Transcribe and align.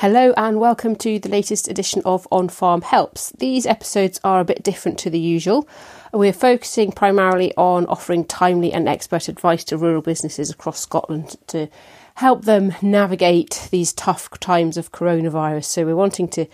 Hello 0.00 0.32
and 0.34 0.58
welcome 0.58 0.96
to 0.96 1.18
the 1.18 1.28
latest 1.28 1.68
edition 1.68 2.00
of 2.06 2.26
On 2.32 2.48
Farm 2.48 2.80
Helps. 2.80 3.32
These 3.32 3.66
episodes 3.66 4.18
are 4.24 4.40
a 4.40 4.46
bit 4.46 4.62
different 4.62 4.98
to 5.00 5.10
the 5.10 5.18
usual. 5.18 5.68
We're 6.10 6.32
focusing 6.32 6.90
primarily 6.90 7.54
on 7.54 7.84
offering 7.84 8.24
timely 8.24 8.72
and 8.72 8.88
expert 8.88 9.28
advice 9.28 9.62
to 9.64 9.76
rural 9.76 10.00
businesses 10.00 10.48
across 10.48 10.80
Scotland 10.80 11.36
to 11.48 11.68
help 12.14 12.46
them 12.46 12.74
navigate 12.80 13.68
these 13.70 13.92
tough 13.92 14.30
times 14.40 14.78
of 14.78 14.90
coronavirus. 14.90 15.66
So 15.66 15.84
we're 15.84 15.94
wanting 15.94 16.28
to 16.28 16.46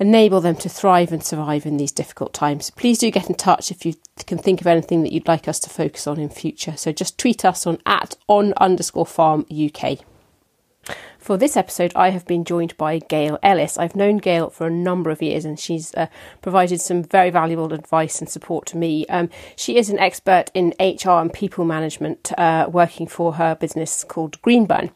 enable 0.00 0.40
them 0.40 0.56
to 0.56 0.68
thrive 0.68 1.12
and 1.12 1.22
survive 1.22 1.66
in 1.66 1.76
these 1.76 1.92
difficult 1.92 2.34
times. 2.34 2.70
Please 2.70 2.98
do 2.98 3.12
get 3.12 3.28
in 3.28 3.36
touch 3.36 3.70
if 3.70 3.86
you 3.86 3.94
can 4.26 4.38
think 4.38 4.60
of 4.60 4.66
anything 4.66 5.04
that 5.04 5.12
you'd 5.12 5.28
like 5.28 5.46
us 5.46 5.60
to 5.60 5.70
focus 5.70 6.08
on 6.08 6.18
in 6.18 6.30
future. 6.30 6.76
So 6.76 6.90
just 6.90 7.16
tweet 7.16 7.44
us 7.44 7.64
on 7.64 7.78
at 7.86 8.16
on 8.26 8.54
underscore 8.56 9.06
farm 9.06 9.46
UK. 9.48 10.00
For 11.28 11.36
this 11.36 11.58
episode, 11.58 11.92
I 11.94 12.08
have 12.08 12.24
been 12.24 12.42
joined 12.42 12.74
by 12.78 13.00
Gail 13.00 13.38
Ellis. 13.42 13.76
I've 13.76 13.94
known 13.94 14.16
Gail 14.16 14.48
for 14.48 14.66
a 14.66 14.70
number 14.70 15.10
of 15.10 15.20
years 15.20 15.44
and 15.44 15.60
she's 15.60 15.94
uh, 15.94 16.06
provided 16.40 16.80
some 16.80 17.02
very 17.02 17.28
valuable 17.28 17.74
advice 17.74 18.18
and 18.18 18.30
support 18.30 18.64
to 18.68 18.78
me. 18.78 19.04
Um, 19.08 19.28
she 19.54 19.76
is 19.76 19.90
an 19.90 19.98
expert 19.98 20.46
in 20.54 20.72
HR 20.80 21.20
and 21.20 21.30
people 21.30 21.66
management, 21.66 22.32
uh, 22.38 22.70
working 22.72 23.06
for 23.06 23.34
her 23.34 23.54
business 23.54 24.04
called 24.04 24.40
Greenburn. 24.40 24.90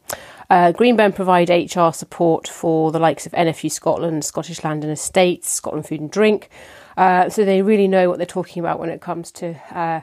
Uh, 0.49 0.71
Greenburn 0.71 1.13
provide 1.13 1.51
HR 1.51 1.91
support 1.91 2.47
for 2.47 2.91
the 2.91 2.97
likes 2.97 3.27
of 3.27 3.31
NFU 3.33 3.69
Scotland, 3.69 4.25
Scottish 4.25 4.63
Land 4.63 4.83
and 4.83 4.91
Estates, 4.91 5.51
Scotland 5.51 5.87
Food 5.87 6.01
and 6.01 6.09
Drink. 6.09 6.49
Uh, 6.97 7.29
so 7.29 7.45
they 7.45 7.61
really 7.61 7.87
know 7.87 8.09
what 8.09 8.17
they're 8.17 8.25
talking 8.25 8.59
about 8.59 8.79
when 8.79 8.89
it 8.89 9.01
comes 9.01 9.31
to 9.33 9.55
uh, 9.71 10.01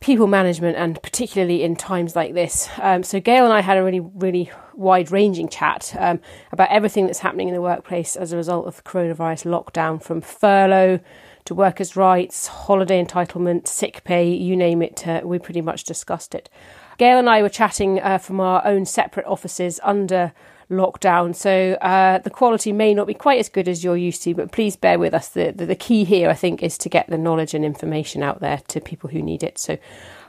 people 0.00 0.26
management 0.26 0.76
and 0.76 1.00
particularly 1.02 1.62
in 1.62 1.76
times 1.76 2.16
like 2.16 2.32
this. 2.32 2.68
Um, 2.78 3.02
so 3.02 3.20
Gail 3.20 3.44
and 3.44 3.52
I 3.52 3.60
had 3.60 3.76
a 3.76 3.84
really, 3.84 4.00
really 4.00 4.50
wide 4.74 5.10
ranging 5.10 5.48
chat 5.48 5.94
um, 5.98 6.20
about 6.52 6.70
everything 6.70 7.06
that's 7.06 7.18
happening 7.18 7.48
in 7.48 7.54
the 7.54 7.60
workplace 7.60 8.16
as 8.16 8.32
a 8.32 8.36
result 8.36 8.66
of 8.66 8.76
the 8.76 8.82
coronavirus 8.82 9.44
lockdown 9.44 10.02
from 10.02 10.22
furlough 10.22 11.00
to 11.44 11.54
workers' 11.54 11.96
rights, 11.96 12.46
holiday 12.46 13.02
entitlement, 13.02 13.68
sick 13.68 14.02
pay, 14.04 14.30
you 14.30 14.56
name 14.56 14.80
it, 14.82 15.06
uh, 15.06 15.20
we 15.22 15.38
pretty 15.38 15.60
much 15.60 15.84
discussed 15.84 16.34
it. 16.34 16.48
Gail 16.96 17.18
and 17.18 17.28
I 17.28 17.42
were 17.42 17.48
chatting 17.48 18.00
uh, 18.00 18.18
from 18.18 18.40
our 18.40 18.66
own 18.66 18.84
separate 18.86 19.26
offices 19.26 19.80
under 19.82 20.32
lockdown. 20.70 21.34
So 21.34 21.72
uh, 21.80 22.18
the 22.18 22.30
quality 22.30 22.72
may 22.72 22.94
not 22.94 23.06
be 23.06 23.14
quite 23.14 23.38
as 23.38 23.48
good 23.48 23.68
as 23.68 23.84
you're 23.84 23.96
used 23.96 24.22
to, 24.22 24.34
but 24.34 24.52
please 24.52 24.76
bear 24.76 24.98
with 24.98 25.12
us. 25.12 25.28
The, 25.28 25.52
the, 25.54 25.66
the 25.66 25.74
key 25.74 26.04
here, 26.04 26.30
I 26.30 26.34
think, 26.34 26.62
is 26.62 26.78
to 26.78 26.88
get 26.88 27.08
the 27.08 27.18
knowledge 27.18 27.54
and 27.54 27.64
information 27.64 28.22
out 28.22 28.40
there 28.40 28.62
to 28.68 28.80
people 28.80 29.10
who 29.10 29.20
need 29.20 29.42
it. 29.42 29.58
So 29.58 29.78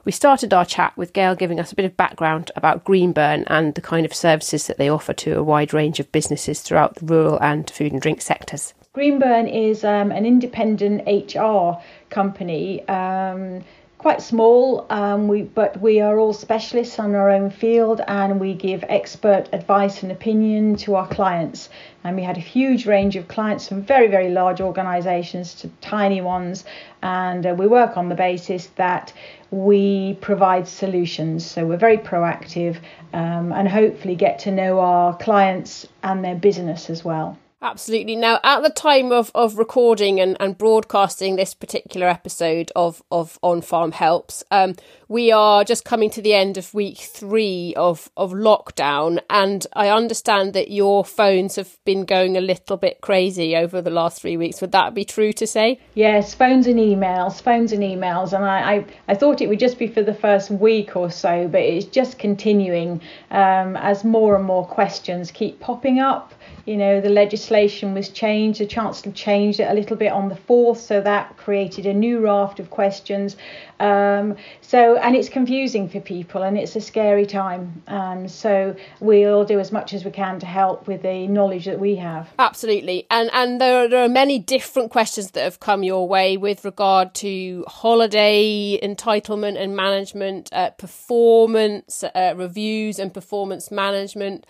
we 0.03 0.11
started 0.11 0.53
our 0.53 0.65
chat 0.65 0.97
with 0.97 1.13
Gail 1.13 1.35
giving 1.35 1.59
us 1.59 1.71
a 1.71 1.75
bit 1.75 1.85
of 1.85 1.95
background 1.95 2.51
about 2.55 2.83
Greenburn 2.83 3.43
and 3.47 3.75
the 3.75 3.81
kind 3.81 4.05
of 4.05 4.13
services 4.13 4.67
that 4.67 4.77
they 4.77 4.89
offer 4.89 5.13
to 5.13 5.37
a 5.37 5.43
wide 5.43 5.73
range 5.73 5.99
of 5.99 6.11
businesses 6.11 6.61
throughout 6.61 6.95
the 6.95 7.05
rural 7.05 7.41
and 7.41 7.69
food 7.69 7.91
and 7.91 8.01
drink 8.01 8.21
sectors. 8.21 8.73
Greenburn 8.93 9.47
is 9.47 9.85
um, 9.85 10.11
an 10.11 10.25
independent 10.25 11.03
HR 11.07 11.81
company. 12.09 12.85
Um, 12.89 13.63
quite 14.01 14.19
small, 14.19 14.87
um, 14.89 15.27
we, 15.27 15.43
but 15.43 15.79
we 15.79 16.01
are 16.01 16.17
all 16.17 16.33
specialists 16.33 16.97
on 16.97 17.13
our 17.13 17.29
own 17.29 17.51
field 17.51 18.01
and 18.07 18.39
we 18.39 18.55
give 18.55 18.83
expert 18.89 19.47
advice 19.53 20.01
and 20.01 20.11
opinion 20.11 20.75
to 20.75 20.95
our 20.95 21.07
clients. 21.07 21.69
And 22.03 22.15
we 22.15 22.23
had 22.23 22.35
a 22.35 22.39
huge 22.39 22.87
range 22.87 23.15
of 23.15 23.27
clients 23.27 23.67
from 23.67 23.83
very, 23.83 24.07
very 24.07 24.29
large 24.31 24.59
organisations 24.59 25.53
to 25.61 25.69
tiny 25.81 26.19
ones. 26.19 26.65
And 27.03 27.45
uh, 27.45 27.53
we 27.55 27.67
work 27.67 27.95
on 27.95 28.09
the 28.09 28.15
basis 28.15 28.71
that 28.75 29.13
we 29.51 30.15
provide 30.19 30.67
solutions. 30.67 31.45
So 31.45 31.67
we're 31.67 31.77
very 31.77 31.99
proactive 31.99 32.77
um, 33.13 33.53
and 33.53 33.69
hopefully 33.69 34.15
get 34.15 34.39
to 34.39 34.51
know 34.51 34.79
our 34.79 35.15
clients 35.15 35.87
and 36.01 36.25
their 36.25 36.35
business 36.35 36.89
as 36.89 37.05
well. 37.05 37.37
Absolutely. 37.63 38.15
Now, 38.15 38.39
at 38.43 38.63
the 38.63 38.71
time 38.71 39.11
of, 39.11 39.29
of 39.35 39.59
recording 39.59 40.19
and, 40.19 40.35
and 40.39 40.57
broadcasting 40.57 41.35
this 41.35 41.53
particular 41.53 42.07
episode 42.07 42.71
of, 42.75 43.03
of 43.11 43.37
On 43.43 43.61
Farm 43.61 43.91
Helps, 43.91 44.43
um, 44.49 44.73
we 45.07 45.31
are 45.31 45.63
just 45.63 45.85
coming 45.85 46.09
to 46.11 46.23
the 46.23 46.33
end 46.33 46.57
of 46.57 46.73
week 46.73 46.97
three 46.97 47.75
of, 47.77 48.09
of 48.17 48.31
lockdown. 48.31 49.19
And 49.29 49.67
I 49.73 49.89
understand 49.89 50.53
that 50.53 50.71
your 50.71 51.05
phones 51.05 51.55
have 51.57 51.77
been 51.85 52.05
going 52.05 52.35
a 52.35 52.41
little 52.41 52.77
bit 52.77 52.99
crazy 53.01 53.55
over 53.55 53.79
the 53.79 53.91
last 53.91 54.23
three 54.23 54.37
weeks. 54.37 54.59
Would 54.61 54.71
that 54.71 54.95
be 54.95 55.05
true 55.05 55.31
to 55.33 55.45
say? 55.45 55.79
Yes, 55.93 56.33
phones 56.33 56.65
and 56.65 56.79
emails, 56.79 57.39
phones 57.43 57.73
and 57.73 57.83
emails. 57.83 58.33
And 58.33 58.43
I, 58.43 58.73
I, 58.73 58.85
I 59.09 59.13
thought 59.13 59.39
it 59.39 59.47
would 59.47 59.59
just 59.59 59.77
be 59.77 59.85
for 59.85 60.01
the 60.01 60.15
first 60.15 60.49
week 60.49 60.95
or 60.95 61.11
so, 61.11 61.47
but 61.47 61.61
it's 61.61 61.85
just 61.85 62.17
continuing 62.17 63.01
um, 63.29 63.77
as 63.77 64.03
more 64.03 64.35
and 64.35 64.45
more 64.45 64.65
questions 64.65 65.29
keep 65.29 65.59
popping 65.59 65.99
up 65.99 66.33
you 66.65 66.77
know, 66.77 67.01
the 67.01 67.09
legislation 67.09 67.93
was 67.93 68.09
changed. 68.09 68.59
The 68.59 68.65
Chancellor 68.65 69.11
changed 69.11 69.59
it 69.59 69.69
a 69.69 69.73
little 69.73 69.97
bit 69.97 70.11
on 70.11 70.29
the 70.29 70.35
4th, 70.35 70.77
so 70.77 71.01
that 71.01 71.37
created 71.37 71.85
a 71.85 71.93
new 71.93 72.19
raft 72.19 72.59
of 72.59 72.69
questions. 72.69 73.35
Um, 73.79 74.35
so, 74.61 74.95
and 74.97 75.15
it's 75.15 75.29
confusing 75.29 75.89
for 75.89 75.99
people 75.99 76.43
and 76.43 76.55
it's 76.57 76.75
a 76.75 76.81
scary 76.81 77.25
time. 77.25 77.81
Um, 77.87 78.27
so, 78.27 78.75
we'll 78.99 79.43
do 79.43 79.59
as 79.59 79.71
much 79.71 79.93
as 79.93 80.05
we 80.05 80.11
can 80.11 80.39
to 80.39 80.45
help 80.45 80.87
with 80.87 81.01
the 81.01 81.27
knowledge 81.27 81.65
that 81.65 81.79
we 81.79 81.95
have. 81.95 82.29
Absolutely. 82.37 83.07
And, 83.09 83.29
and 83.33 83.59
there, 83.59 83.85
are, 83.85 83.87
there 83.87 84.03
are 84.03 84.09
many 84.09 84.37
different 84.37 84.91
questions 84.91 85.31
that 85.31 85.43
have 85.43 85.59
come 85.59 85.83
your 85.83 86.07
way 86.07 86.37
with 86.37 86.63
regard 86.63 87.15
to 87.15 87.65
holiday 87.67 88.79
entitlement 88.81 89.61
and 89.61 89.75
management, 89.75 90.49
uh, 90.53 90.69
performance 90.71 92.03
uh, 92.03 92.33
reviews 92.35 92.99
and 92.99 93.13
performance 93.13 93.71
management 93.71 94.45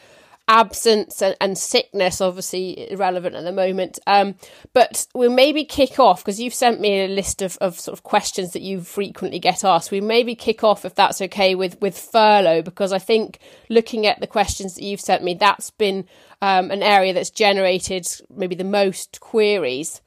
absence 0.51 1.22
and, 1.22 1.35
and, 1.39 1.57
sickness, 1.57 2.19
obviously 2.19 2.91
irrelevant 2.91 3.35
at 3.35 3.45
the 3.45 3.53
moment. 3.53 4.00
Um, 4.06 4.35
but 4.73 5.07
we'll 5.16 5.31
maybe 5.31 5.63
kick 5.63 5.97
off 5.97 6.22
because 6.22 6.41
you've 6.41 6.53
sent 6.53 6.81
me 6.81 7.06
a 7.06 7.07
list 7.07 7.41
of, 7.41 7.57
of 7.62 7.79
sort 7.79 7.97
of 7.97 8.03
questions 8.03 8.51
that 8.51 8.62
you 8.62 8.81
frequently 8.81 9.39
get 9.39 9.63
asked. 9.63 9.91
We 9.91 10.01
maybe 10.01 10.35
kick 10.35 10.62
off 10.62 10.84
if 10.84 10.94
that's 10.94 11.22
okay 11.22 11.56
with 11.56 11.79
with 11.81 11.97
furlough 11.97 12.62
because 12.62 12.91
I 12.91 13.00
think 13.00 13.39
looking 13.69 14.06
at 14.06 14.19
the 14.19 14.28
questions 14.28 14.75
that 14.75 14.84
you've 14.84 15.00
sent 15.00 15.23
me, 15.23 15.35
that's 15.35 15.72
been 15.72 16.06
um, 16.41 16.69
an 16.69 16.83
area 16.83 17.13
that's 17.13 17.29
generated 17.29 18.06
maybe 18.29 18.56
the 18.56 18.66
most 18.66 19.22
queries. 19.22 20.01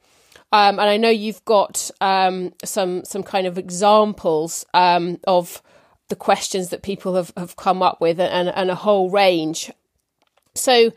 Um, 0.51 0.79
and 0.79 0.87
I 0.87 0.97
know 0.97 1.09
you've 1.09 1.43
got 1.45 1.89
um, 2.01 2.53
some 2.63 3.03
some 3.03 3.23
kind 3.23 3.47
of 3.47 3.57
examples 3.57 4.63
um, 4.75 5.19
of 5.25 5.63
the 6.09 6.15
questions 6.15 6.69
that 6.69 6.83
people 6.83 7.15
have, 7.15 7.33
have 7.35 7.55
come 7.55 7.81
up 7.81 7.99
with 7.99 8.19
and, 8.19 8.49
and 8.49 8.69
a 8.69 8.75
whole 8.75 9.09
range. 9.09 9.71
So 10.55 10.91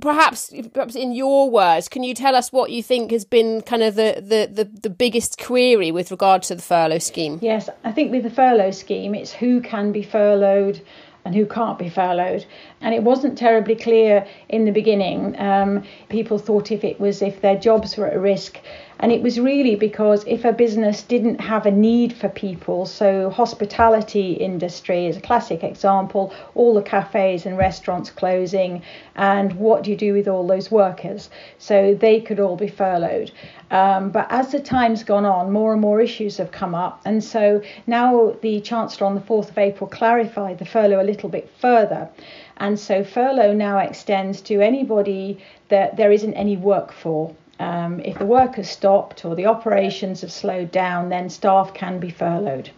perhaps 0.00 0.52
perhaps 0.72 0.94
in 0.94 1.12
your 1.12 1.50
words 1.50 1.88
can 1.88 2.02
you 2.02 2.14
tell 2.14 2.36
us 2.36 2.52
what 2.52 2.70
you 2.70 2.82
think 2.82 3.10
has 3.10 3.24
been 3.24 3.62
kind 3.62 3.82
of 3.82 3.94
the, 3.94 4.16
the, 4.16 4.64
the, 4.64 4.70
the, 4.82 4.90
biggest 4.90 5.38
query 5.38 5.90
with 5.90 6.10
regard 6.10 6.42
to 6.42 6.54
the 6.54 6.62
furlough 6.62 6.98
scheme? 6.98 7.38
Yes 7.42 7.68
i 7.82 7.90
think 7.90 8.12
with 8.12 8.22
the 8.22 8.30
furlough 8.30 8.70
scheme 8.70 9.14
it's 9.14 9.32
who 9.32 9.60
can 9.60 9.90
be 9.90 10.02
furloughed 10.02 10.82
and 11.24 11.34
who 11.34 11.46
can't 11.46 11.78
be 11.78 11.88
furloughed 11.88 12.46
and 12.80 12.94
it 12.94 13.02
wasn't 13.02 13.36
terribly 13.36 13.76
clear 13.76 14.26
in 14.48 14.64
the 14.64 14.70
beginning. 14.72 15.38
Um, 15.38 15.82
people 16.08 16.38
thought 16.38 16.70
if 16.70 16.82
it 16.84 16.98
was 16.98 17.20
if 17.22 17.40
their 17.40 17.56
jobs 17.56 17.96
were 17.96 18.06
at 18.06 18.18
risk, 18.18 18.58
and 18.98 19.12
it 19.12 19.22
was 19.22 19.40
really 19.40 19.76
because 19.76 20.24
if 20.26 20.44
a 20.44 20.52
business 20.52 21.02
didn't 21.02 21.40
have 21.40 21.66
a 21.66 21.70
need 21.70 22.12
for 22.12 22.28
people, 22.28 22.86
so 22.86 23.30
hospitality 23.30 24.32
industry 24.32 25.06
is 25.06 25.16
a 25.16 25.20
classic 25.20 25.64
example, 25.64 26.32
all 26.54 26.74
the 26.74 26.82
cafes 26.82 27.46
and 27.46 27.56
restaurants 27.56 28.10
closing, 28.10 28.82
and 29.16 29.52
what 29.54 29.82
do 29.82 29.90
you 29.90 29.96
do 29.96 30.12
with 30.12 30.28
all 30.28 30.46
those 30.46 30.70
workers? 30.70 31.30
So 31.58 31.94
they 31.94 32.20
could 32.20 32.40
all 32.40 32.56
be 32.56 32.68
furloughed. 32.68 33.30
Um, 33.70 34.10
but 34.10 34.26
as 34.30 34.50
the 34.50 34.60
time's 34.60 35.04
gone 35.04 35.24
on, 35.24 35.52
more 35.52 35.72
and 35.72 35.80
more 35.80 36.00
issues 36.00 36.38
have 36.38 36.50
come 36.50 36.74
up. 36.74 37.00
And 37.04 37.22
so 37.22 37.62
now 37.86 38.36
the 38.42 38.60
Chancellor 38.60 39.06
on 39.06 39.14
the 39.14 39.20
4th 39.20 39.50
of 39.50 39.58
April 39.58 39.88
clarified 39.88 40.58
the 40.58 40.64
furlough 40.64 41.00
a 41.00 41.04
little 41.04 41.28
bit 41.28 41.48
further. 41.58 42.08
And 42.56 42.78
so 42.78 43.04
furlough 43.04 43.54
now 43.54 43.78
extends 43.78 44.40
to 44.42 44.60
anybody 44.60 45.38
that 45.68 45.96
there 45.96 46.12
isn't 46.12 46.34
any 46.34 46.56
work 46.56 46.92
for. 46.92 47.34
Um, 47.60 48.00
if 48.00 48.18
the 48.18 48.24
work 48.24 48.54
has 48.54 48.70
stopped 48.70 49.24
or 49.24 49.36
the 49.36 49.46
operations 49.46 50.22
have 50.22 50.32
slowed 50.32 50.72
down, 50.72 51.10
then 51.10 51.28
staff 51.28 51.74
can 51.74 51.98
be 51.98 52.10
furloughed. 52.10 52.70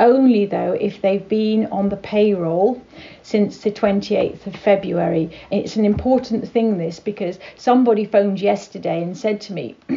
Only 0.00 0.46
though 0.46 0.72
if 0.80 1.02
they've 1.02 1.28
been 1.28 1.66
on 1.66 1.90
the 1.90 1.96
payroll 1.96 2.80
since 3.22 3.58
the 3.58 3.70
28th 3.70 4.46
of 4.46 4.56
February. 4.56 5.30
It's 5.50 5.76
an 5.76 5.84
important 5.84 6.48
thing, 6.48 6.78
this, 6.78 6.98
because 6.98 7.38
somebody 7.56 8.06
phoned 8.06 8.40
yesterday 8.40 9.02
and 9.02 9.16
said 9.16 9.40
to 9.42 9.52
me, 9.52 9.76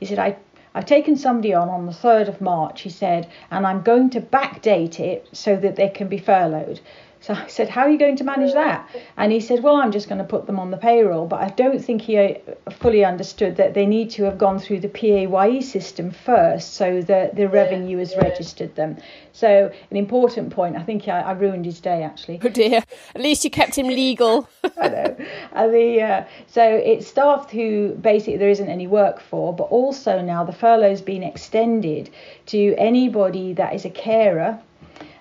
he 0.00 0.04
said, 0.04 0.18
I 0.18 0.36
I've 0.76 0.84
taken 0.84 1.16
somebody 1.16 1.54
on 1.54 1.70
on 1.70 1.86
the 1.86 1.92
3rd 1.92 2.28
of 2.28 2.42
March, 2.42 2.82
he 2.82 2.90
said, 2.90 3.28
and 3.50 3.66
I'm 3.66 3.80
going 3.80 4.10
to 4.10 4.20
backdate 4.20 5.00
it 5.00 5.26
so 5.32 5.56
that 5.56 5.76
they 5.76 5.88
can 5.88 6.06
be 6.08 6.18
furloughed. 6.18 6.80
So 7.20 7.34
I 7.34 7.46
said, 7.46 7.68
How 7.68 7.82
are 7.82 7.90
you 7.90 7.98
going 7.98 8.16
to 8.16 8.24
manage 8.24 8.52
that? 8.52 8.88
And 9.16 9.32
he 9.32 9.40
said, 9.40 9.62
Well, 9.62 9.76
I'm 9.76 9.92
just 9.92 10.08
going 10.08 10.18
to 10.18 10.24
put 10.24 10.46
them 10.46 10.58
on 10.58 10.70
the 10.70 10.76
payroll. 10.76 11.26
But 11.26 11.40
I 11.40 11.48
don't 11.48 11.82
think 11.82 12.02
he 12.02 12.18
uh, 12.18 12.34
fully 12.70 13.04
understood 13.04 13.56
that 13.56 13.74
they 13.74 13.86
need 13.86 14.10
to 14.10 14.24
have 14.24 14.38
gone 14.38 14.58
through 14.58 14.80
the 14.80 14.88
PAYE 14.88 15.60
system 15.60 16.10
first 16.10 16.74
so 16.74 17.02
that 17.02 17.36
the 17.36 17.48
revenue 17.48 17.98
has 17.98 18.14
registered 18.16 18.74
them. 18.76 18.98
So, 19.32 19.72
an 19.90 19.96
important 19.96 20.50
point. 20.50 20.76
I 20.76 20.82
think 20.82 21.08
I, 21.08 21.20
I 21.20 21.32
ruined 21.32 21.64
his 21.64 21.80
day 21.80 22.02
actually. 22.02 22.40
Oh 22.44 22.48
dear. 22.48 22.82
At 23.14 23.20
least 23.20 23.44
you 23.44 23.50
kept 23.50 23.76
him 23.76 23.88
legal. 23.88 24.48
I 24.78 24.88
know. 24.88 25.16
And 25.52 25.74
the, 25.74 26.02
uh, 26.02 26.24
so, 26.46 26.62
it's 26.62 27.06
staff 27.06 27.50
who 27.50 27.94
basically 27.94 28.36
there 28.36 28.50
isn't 28.50 28.68
any 28.68 28.86
work 28.86 29.20
for, 29.20 29.54
but 29.54 29.64
also 29.64 30.20
now 30.20 30.44
the 30.44 30.52
furlough's 30.52 31.00
been 31.00 31.22
extended 31.22 32.10
to 32.46 32.74
anybody 32.76 33.52
that 33.54 33.74
is 33.74 33.84
a 33.84 33.90
carer 33.90 34.60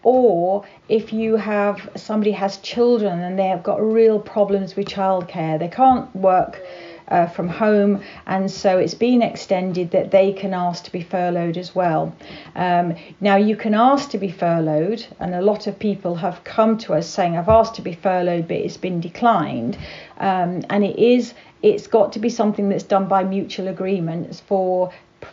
or 0.06 0.64
if 0.88 1.12
you 1.12 1.36
have 1.36 1.90
somebody 1.96 2.32
has 2.32 2.58
children 2.58 3.22
and 3.22 3.40
they 3.40 3.48
have 3.48 3.64
got 3.64 3.82
real 3.82 4.20
problems 4.20 4.76
with 4.76 4.88
childcare, 4.88 5.60
they 5.60 5.68
can't 5.68 6.16
work. 6.16 6.62
Uh, 7.08 7.28
from 7.28 7.48
home, 7.48 8.02
and 8.26 8.50
so 8.50 8.80
it's 8.80 8.96
been 8.96 9.22
extended 9.22 9.92
that 9.92 10.10
they 10.10 10.34
can 10.34 10.56
ask 10.56 10.86
to 10.86 10.92
be 10.92 11.04
furloughed 11.04 11.56
as 11.56 11.76
well. 11.76 12.12
Um, 12.56 12.96
now, 13.22 13.36
you 13.36 13.56
can 13.56 13.76
ask 13.76 14.10
to 14.10 14.18
be 14.18 14.32
furloughed, 14.32 15.06
and 15.20 15.36
a 15.36 15.42
lot 15.44 15.68
of 15.68 15.78
people 15.78 16.16
have 16.16 16.44
come 16.44 16.80
to 16.80 16.96
us 16.96 17.08
saying, 17.08 17.38
I've 17.38 17.48
asked 17.48 17.76
to 17.76 17.84
be 17.84 17.94
furloughed, 17.94 18.48
but 18.48 18.58
it's 18.58 18.78
been 18.78 19.02
declined. 19.02 19.78
Um, 20.18 20.64
and 20.72 20.84
it 20.84 20.98
is, 20.98 21.36
it's 21.62 21.86
got 21.86 22.12
to 22.14 22.20
be 22.20 22.30
something 22.30 22.70
that's 22.70 22.82
done 22.82 23.08
by 23.08 23.24
mutual 23.24 23.68
agreement 23.68 24.42
for 24.48 24.92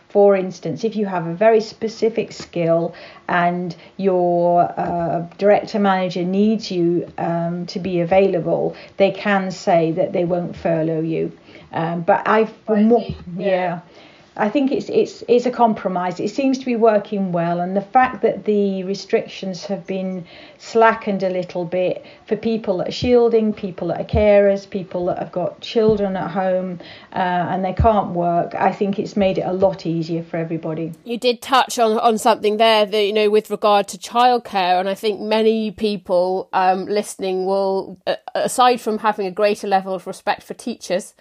for 0.09 0.35
instance, 0.35 0.83
if 0.83 0.95
you 0.95 1.05
have 1.05 1.27
a 1.27 1.33
very 1.33 1.61
specific 1.61 2.31
skill 2.31 2.93
and 3.27 3.75
your 3.97 4.61
uh, 4.79 5.21
director 5.37 5.79
manager 5.79 6.23
needs 6.23 6.71
you 6.71 7.11
um, 7.17 7.65
to 7.67 7.79
be 7.79 7.99
available, 8.01 8.75
they 8.97 9.11
can 9.11 9.51
say 9.51 9.91
that 9.91 10.13
they 10.13 10.25
won't 10.25 10.55
furlough 10.55 11.01
you. 11.01 11.31
Um, 11.71 12.01
but 12.01 12.27
I've, 12.27 12.53
yeah. 12.67 13.15
yeah. 13.37 13.81
I 14.35 14.49
think 14.49 14.71
it's 14.71 14.89
it's 14.89 15.23
it's 15.27 15.45
a 15.45 15.51
compromise. 15.51 16.19
It 16.19 16.29
seems 16.29 16.57
to 16.57 16.65
be 16.65 16.75
working 16.75 17.31
well, 17.31 17.59
and 17.59 17.77
the 17.77 17.81
fact 17.81 18.23
that 18.23 18.45
the 18.45 18.83
restrictions 18.83 19.65
have 19.65 19.85
been 19.85 20.25
slackened 20.57 21.21
a 21.21 21.29
little 21.29 21.65
bit 21.65 22.03
for 22.25 22.35
people 22.35 22.77
that 22.77 22.87
are 22.87 22.91
shielding, 22.91 23.53
people 23.53 23.89
that 23.89 24.01
are 24.01 24.05
carers, 24.05 24.67
people 24.67 25.05
that 25.05 25.19
have 25.19 25.31
got 25.31 25.61
children 25.61 26.15
at 26.15 26.31
home 26.31 26.79
uh, 27.11 27.17
and 27.17 27.63
they 27.63 27.73
can't 27.73 28.09
work, 28.11 28.55
I 28.55 28.71
think 28.71 28.97
it's 28.97 29.15
made 29.15 29.37
it 29.37 29.45
a 29.45 29.53
lot 29.53 29.85
easier 29.85 30.23
for 30.23 30.37
everybody. 30.37 30.93
You 31.03 31.19
did 31.19 31.41
touch 31.41 31.77
on 31.77 31.99
on 31.99 32.17
something 32.17 32.57
there 32.57 32.87
that 32.87 33.03
you 33.05 33.13
know 33.13 33.29
with 33.29 33.51
regard 33.51 33.87
to 33.89 33.99
childcare, 33.99 34.79
and 34.79 34.89
I 34.89 34.95
think 34.95 35.21
many 35.21 35.69
people 35.69 36.49
um, 36.53 36.85
listening 36.85 37.45
will, 37.45 37.99
uh, 38.07 38.15
aside 38.33 38.81
from 38.81 38.97
having 38.99 39.27
a 39.27 39.31
greater 39.31 39.67
level 39.67 39.93
of 39.93 40.07
respect 40.07 40.41
for 40.41 40.55
teachers 40.55 41.13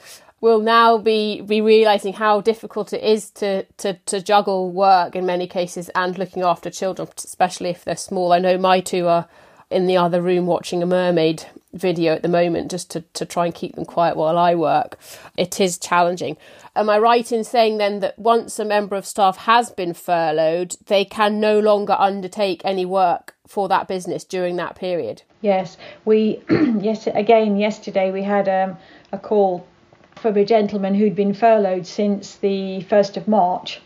will 0.43 0.61
now 0.61 0.99
be 0.99 1.41
be 1.41 1.63
realizing 1.63 2.13
how 2.13 2.43
difficult 2.43 2.93
it 2.93 3.03
is 3.03 3.31
to, 3.31 3.63
to 3.79 3.95
to 4.05 4.21
juggle 4.21 4.71
work 4.71 5.17
in 5.17 5.25
many 5.25 5.47
cases 5.47 5.89
and 5.95 6.19
looking 6.19 6.43
after 6.43 6.69
children, 6.69 7.09
especially 7.17 7.71
if 7.71 7.85
they're 7.85 7.97
small. 7.97 8.35
I 8.35 8.39
know 8.39 8.59
my 8.59 8.81
two 8.81 9.07
are 9.09 9.27
in 9.71 9.87
the 9.87 9.97
other 9.97 10.21
room 10.21 10.45
watching 10.45 10.83
a 10.83 10.87
mermaid 10.87 11.47
video 11.73 12.13
at 12.13 12.21
the 12.21 12.29
moment 12.29 12.71
just 12.71 12.91
to, 12.91 13.01
to 13.15 13.25
try 13.25 13.47
and 13.47 13.55
keep 13.55 13.75
them 13.75 13.87
quiet 13.87 14.17
while 14.17 14.37
I 14.37 14.55
work. 14.55 14.99
It 15.39 15.59
is 15.59 15.79
challenging. 15.79 16.37
Am 16.77 16.91
I 16.91 16.99
right 16.99 17.31
in 17.33 17.45
saying 17.45 17.79
then 17.79 18.01
that 18.01 18.19
once 18.19 18.59
a 18.59 18.65
member 18.65 18.97
of 18.97 19.07
staff 19.07 19.39
has 19.39 19.71
been 19.71 19.95
furloughed, 19.95 20.77
they 20.87 21.07
can 21.07 21.41
no 21.41 21.59
longer 21.59 21.97
undertake 21.99 22.61
any 22.65 22.85
work 22.85 23.35
for 23.47 23.69
that 23.69 23.89
business 23.89 24.25
during 24.25 24.57
that 24.57 24.77
period? 24.77 25.23
Yes, 25.41 25.79
we 26.05 26.43
yes 26.51 27.07
again 27.07 27.57
yesterday 27.57 28.11
we 28.11 28.23
had 28.23 28.49
um, 28.49 28.77
a 29.13 29.19
call 29.19 29.67
from 30.23 30.37
a 30.37 30.45
gentleman 30.45 30.95
who'd 30.95 31.17
been 31.17 31.35
furloughed 31.35 31.85
since 31.85 32.37
the 32.37 32.87
1st 32.89 33.17
of 33.17 33.27
March. 33.27 33.81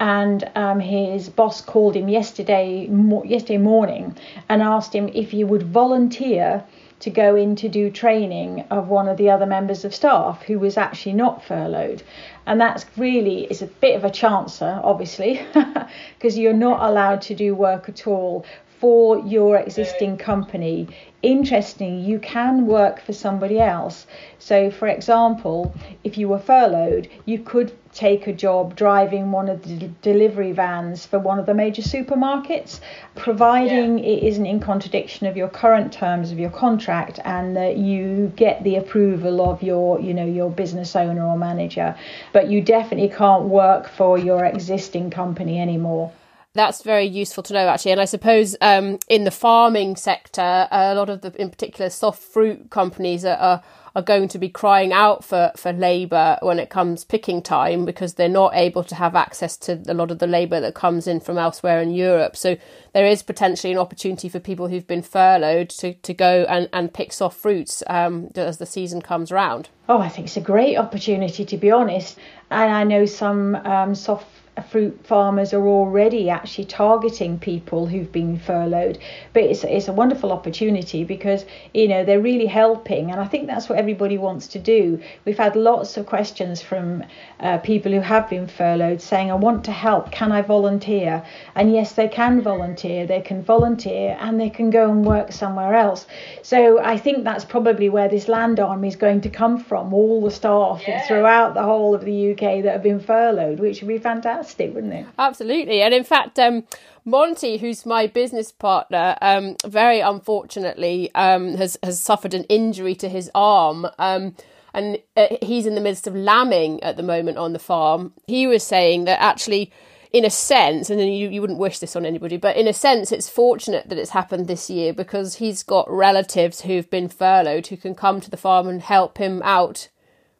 And 0.00 0.50
um, 0.56 0.80
his 0.80 1.28
boss 1.28 1.60
called 1.60 1.94
him 1.94 2.08
yesterday, 2.08 2.88
mo- 2.88 3.22
yesterday 3.22 3.58
morning 3.58 4.16
and 4.48 4.60
asked 4.60 4.92
him 4.92 5.08
if 5.14 5.30
he 5.30 5.44
would 5.44 5.62
volunteer 5.62 6.64
to 7.00 7.10
go 7.10 7.36
in 7.36 7.54
to 7.54 7.68
do 7.68 7.90
training 7.90 8.64
of 8.70 8.88
one 8.88 9.08
of 9.08 9.16
the 9.18 9.30
other 9.30 9.46
members 9.46 9.84
of 9.84 9.94
staff 9.94 10.42
who 10.42 10.58
was 10.58 10.76
actually 10.76 11.12
not 11.12 11.44
furloughed. 11.44 12.02
And 12.44 12.60
that's 12.60 12.84
really 12.96 13.44
is 13.44 13.62
a 13.62 13.66
bit 13.66 13.94
of 13.94 14.04
a 14.04 14.10
chancer, 14.10 14.80
obviously, 14.82 15.40
because 16.18 16.36
you're 16.36 16.52
not 16.52 16.88
allowed 16.88 17.22
to 17.22 17.34
do 17.36 17.54
work 17.54 17.88
at 17.88 18.06
all 18.08 18.44
for 18.80 19.18
your 19.26 19.56
existing 19.56 20.16
company. 20.16 20.86
Interesting, 21.20 21.98
you 22.04 22.20
can 22.20 22.66
work 22.66 23.00
for 23.00 23.12
somebody 23.12 23.58
else. 23.58 24.06
So, 24.38 24.70
for 24.70 24.86
example, 24.86 25.74
if 26.04 26.16
you 26.16 26.28
were 26.28 26.38
furloughed, 26.38 27.08
you 27.24 27.40
could 27.40 27.72
take 27.92 28.28
a 28.28 28.32
job 28.32 28.76
driving 28.76 29.32
one 29.32 29.48
of 29.48 29.62
the 29.62 29.88
delivery 30.02 30.52
vans 30.52 31.04
for 31.04 31.18
one 31.18 31.40
of 31.40 31.46
the 31.46 31.54
major 31.54 31.82
supermarkets, 31.82 32.78
providing 33.16 33.98
yeah. 33.98 34.04
it 34.04 34.22
isn't 34.22 34.46
in 34.46 34.60
contradiction 34.60 35.26
of 35.26 35.36
your 35.36 35.48
current 35.48 35.92
terms 35.92 36.30
of 36.30 36.38
your 36.38 36.50
contract 36.50 37.18
and 37.24 37.56
that 37.56 37.76
you 37.76 38.32
get 38.36 38.62
the 38.62 38.76
approval 38.76 39.50
of 39.50 39.60
your, 39.60 40.00
you 40.00 40.14
know, 40.14 40.24
your 40.26 40.50
business 40.50 40.94
owner 40.94 41.24
or 41.26 41.36
manager. 41.36 41.96
But 42.32 42.48
you 42.48 42.60
definitely 42.60 43.08
can't 43.08 43.44
work 43.44 43.88
for 43.88 44.18
your 44.18 44.44
existing 44.44 45.10
company 45.10 45.60
anymore 45.60 46.12
that's 46.58 46.82
very 46.82 47.06
useful 47.06 47.42
to 47.42 47.52
know 47.52 47.68
actually 47.68 47.92
and 47.92 48.00
i 48.00 48.04
suppose 48.04 48.56
um, 48.60 48.98
in 49.08 49.24
the 49.24 49.30
farming 49.30 49.96
sector 49.96 50.68
a 50.70 50.94
lot 50.94 51.08
of 51.08 51.20
the 51.20 51.32
in 51.40 51.50
particular 51.50 51.90
soft 51.90 52.22
fruit 52.22 52.70
companies 52.70 53.24
are, 53.24 53.36
are, 53.36 53.62
are 53.98 54.02
going 54.02 54.28
to 54.28 54.38
be 54.38 54.48
crying 54.48 54.92
out 54.92 55.24
for, 55.24 55.50
for 55.56 55.72
labour 55.72 56.38
when 56.40 56.58
it 56.58 56.70
comes 56.70 57.04
picking 57.04 57.42
time 57.42 57.84
because 57.84 58.14
they're 58.14 58.28
not 58.28 58.54
able 58.54 58.84
to 58.84 58.94
have 58.94 59.16
access 59.16 59.56
to 59.56 59.82
a 59.88 59.94
lot 59.94 60.10
of 60.12 60.20
the 60.20 60.26
labour 60.26 60.60
that 60.60 60.74
comes 60.74 61.08
in 61.08 61.18
from 61.18 61.36
elsewhere 61.36 61.80
in 61.80 61.90
Europe. 61.90 62.36
So 62.36 62.56
there 62.92 63.06
is 63.06 63.24
potentially 63.24 63.72
an 63.72 63.78
opportunity 63.78 64.28
for 64.28 64.38
people 64.38 64.68
who've 64.68 64.86
been 64.86 65.02
furloughed 65.02 65.70
to, 65.70 65.94
to 65.94 66.14
go 66.14 66.46
and, 66.48 66.68
and 66.72 66.94
pick 66.94 67.12
soft 67.12 67.38
fruits 67.40 67.82
um, 67.88 68.30
as 68.36 68.58
the 68.58 68.66
season 68.66 69.02
comes 69.02 69.32
around. 69.32 69.68
Oh, 69.88 69.98
I 69.98 70.08
think 70.08 70.28
it's 70.28 70.36
a 70.36 70.42
great 70.42 70.76
opportunity 70.76 71.44
to 71.44 71.56
be 71.56 71.72
honest. 71.72 72.18
And 72.50 72.72
I 72.72 72.84
know 72.84 73.04
some 73.04 73.56
um, 73.56 73.96
soft 73.96 74.26
fruit 74.62 74.98
farmers 75.04 75.52
are 75.52 75.66
already 75.66 76.30
actually 76.30 76.64
targeting 76.64 77.38
people 77.38 77.86
who've 77.86 78.10
been 78.10 78.38
furloughed. 78.38 78.98
But 79.32 79.44
it's, 79.44 79.64
it's 79.64 79.88
a 79.88 79.92
wonderful 79.92 80.32
opportunity 80.32 81.04
because, 81.04 81.44
you 81.74 81.88
know, 81.88 82.04
they're 82.04 82.20
really 82.20 82.46
helping. 82.46 83.10
And 83.10 83.20
I 83.20 83.26
think 83.26 83.46
that's 83.46 83.68
what 83.68 83.78
everybody 83.78 84.18
wants 84.18 84.48
to 84.48 84.58
do. 84.58 85.00
We've 85.24 85.38
had 85.38 85.56
lots 85.56 85.96
of 85.96 86.06
questions 86.06 86.62
from 86.62 87.04
uh, 87.40 87.58
people 87.58 87.92
who 87.92 88.00
have 88.00 88.28
been 88.28 88.46
furloughed 88.46 89.00
saying, 89.00 89.30
I 89.30 89.34
want 89.34 89.64
to 89.64 89.72
help. 89.72 90.10
Can 90.10 90.32
I 90.32 90.42
volunteer? 90.42 91.24
And 91.54 91.72
yes, 91.72 91.92
they 91.92 92.08
can 92.08 92.40
volunteer. 92.40 93.06
They 93.06 93.20
can 93.20 93.42
volunteer 93.42 94.16
and 94.20 94.40
they 94.40 94.50
can 94.50 94.70
go 94.70 94.90
and 94.90 95.04
work 95.04 95.32
somewhere 95.32 95.74
else. 95.74 96.06
So 96.42 96.80
I 96.80 96.96
think 96.96 97.24
that's 97.24 97.44
probably 97.44 97.88
where 97.88 98.08
this 98.08 98.28
land 98.28 98.60
army 98.60 98.88
is 98.88 98.96
going 98.96 99.20
to 99.22 99.30
come 99.30 99.58
from 99.58 99.92
all 99.92 100.22
the 100.22 100.30
staff 100.30 100.82
yeah. 100.86 101.06
throughout 101.06 101.54
the 101.54 101.62
whole 101.62 101.94
of 101.94 102.04
the 102.04 102.32
UK 102.32 102.62
that 102.62 102.72
have 102.72 102.82
been 102.82 103.00
furloughed, 103.00 103.60
which 103.60 103.82
would 103.82 103.88
be 103.88 103.98
fantastic. 103.98 104.47
Fantastic, 104.48 104.74
wouldn't 104.74 104.92
it? 104.92 105.06
Absolutely. 105.18 105.82
And 105.82 105.94
in 105.94 106.04
fact, 106.04 106.38
um, 106.38 106.64
Monty, 107.04 107.58
who's 107.58 107.86
my 107.86 108.06
business 108.06 108.52
partner, 108.52 109.16
um, 109.20 109.56
very 109.66 110.00
unfortunately 110.00 111.10
um, 111.14 111.56
has 111.56 111.78
has 111.82 112.00
suffered 112.00 112.34
an 112.34 112.44
injury 112.44 112.94
to 112.96 113.08
his 113.08 113.30
arm. 113.34 113.86
Um, 113.98 114.34
and 114.74 114.98
uh, 115.16 115.28
he's 115.42 115.66
in 115.66 115.74
the 115.74 115.80
midst 115.80 116.06
of 116.06 116.14
lambing 116.14 116.82
at 116.82 116.96
the 116.96 117.02
moment 117.02 117.38
on 117.38 117.52
the 117.52 117.58
farm. 117.58 118.12
He 118.26 118.46
was 118.46 118.62
saying 118.62 119.04
that 119.06 119.20
actually, 119.20 119.72
in 120.12 120.26
a 120.26 120.30
sense, 120.30 120.90
and 120.90 121.00
you, 121.00 121.30
you 121.30 121.40
wouldn't 121.40 121.58
wish 121.58 121.78
this 121.78 121.96
on 121.96 122.04
anybody, 122.04 122.36
but 122.36 122.54
in 122.54 122.68
a 122.68 122.74
sense, 122.74 123.10
it's 123.10 123.30
fortunate 123.30 123.88
that 123.88 123.98
it's 123.98 124.10
happened 124.10 124.46
this 124.46 124.68
year 124.68 124.92
because 124.92 125.36
he's 125.36 125.62
got 125.62 125.90
relatives 125.90 126.60
who've 126.60 126.88
been 126.90 127.08
furloughed 127.08 127.68
who 127.68 127.78
can 127.78 127.94
come 127.94 128.20
to 128.20 128.30
the 128.30 128.36
farm 128.36 128.68
and 128.68 128.82
help 128.82 129.16
him 129.16 129.42
out 129.42 129.88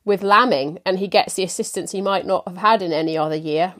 with 0.08 0.22
lambing, 0.22 0.80
and 0.84 0.98
he 0.98 1.06
gets 1.06 1.34
the 1.34 1.44
assistance 1.44 1.92
he 1.92 2.00
might 2.00 2.26
not 2.26 2.48
have 2.48 2.56
had 2.56 2.82
in 2.82 2.92
any 2.92 3.16
other 3.16 3.36
year. 3.36 3.74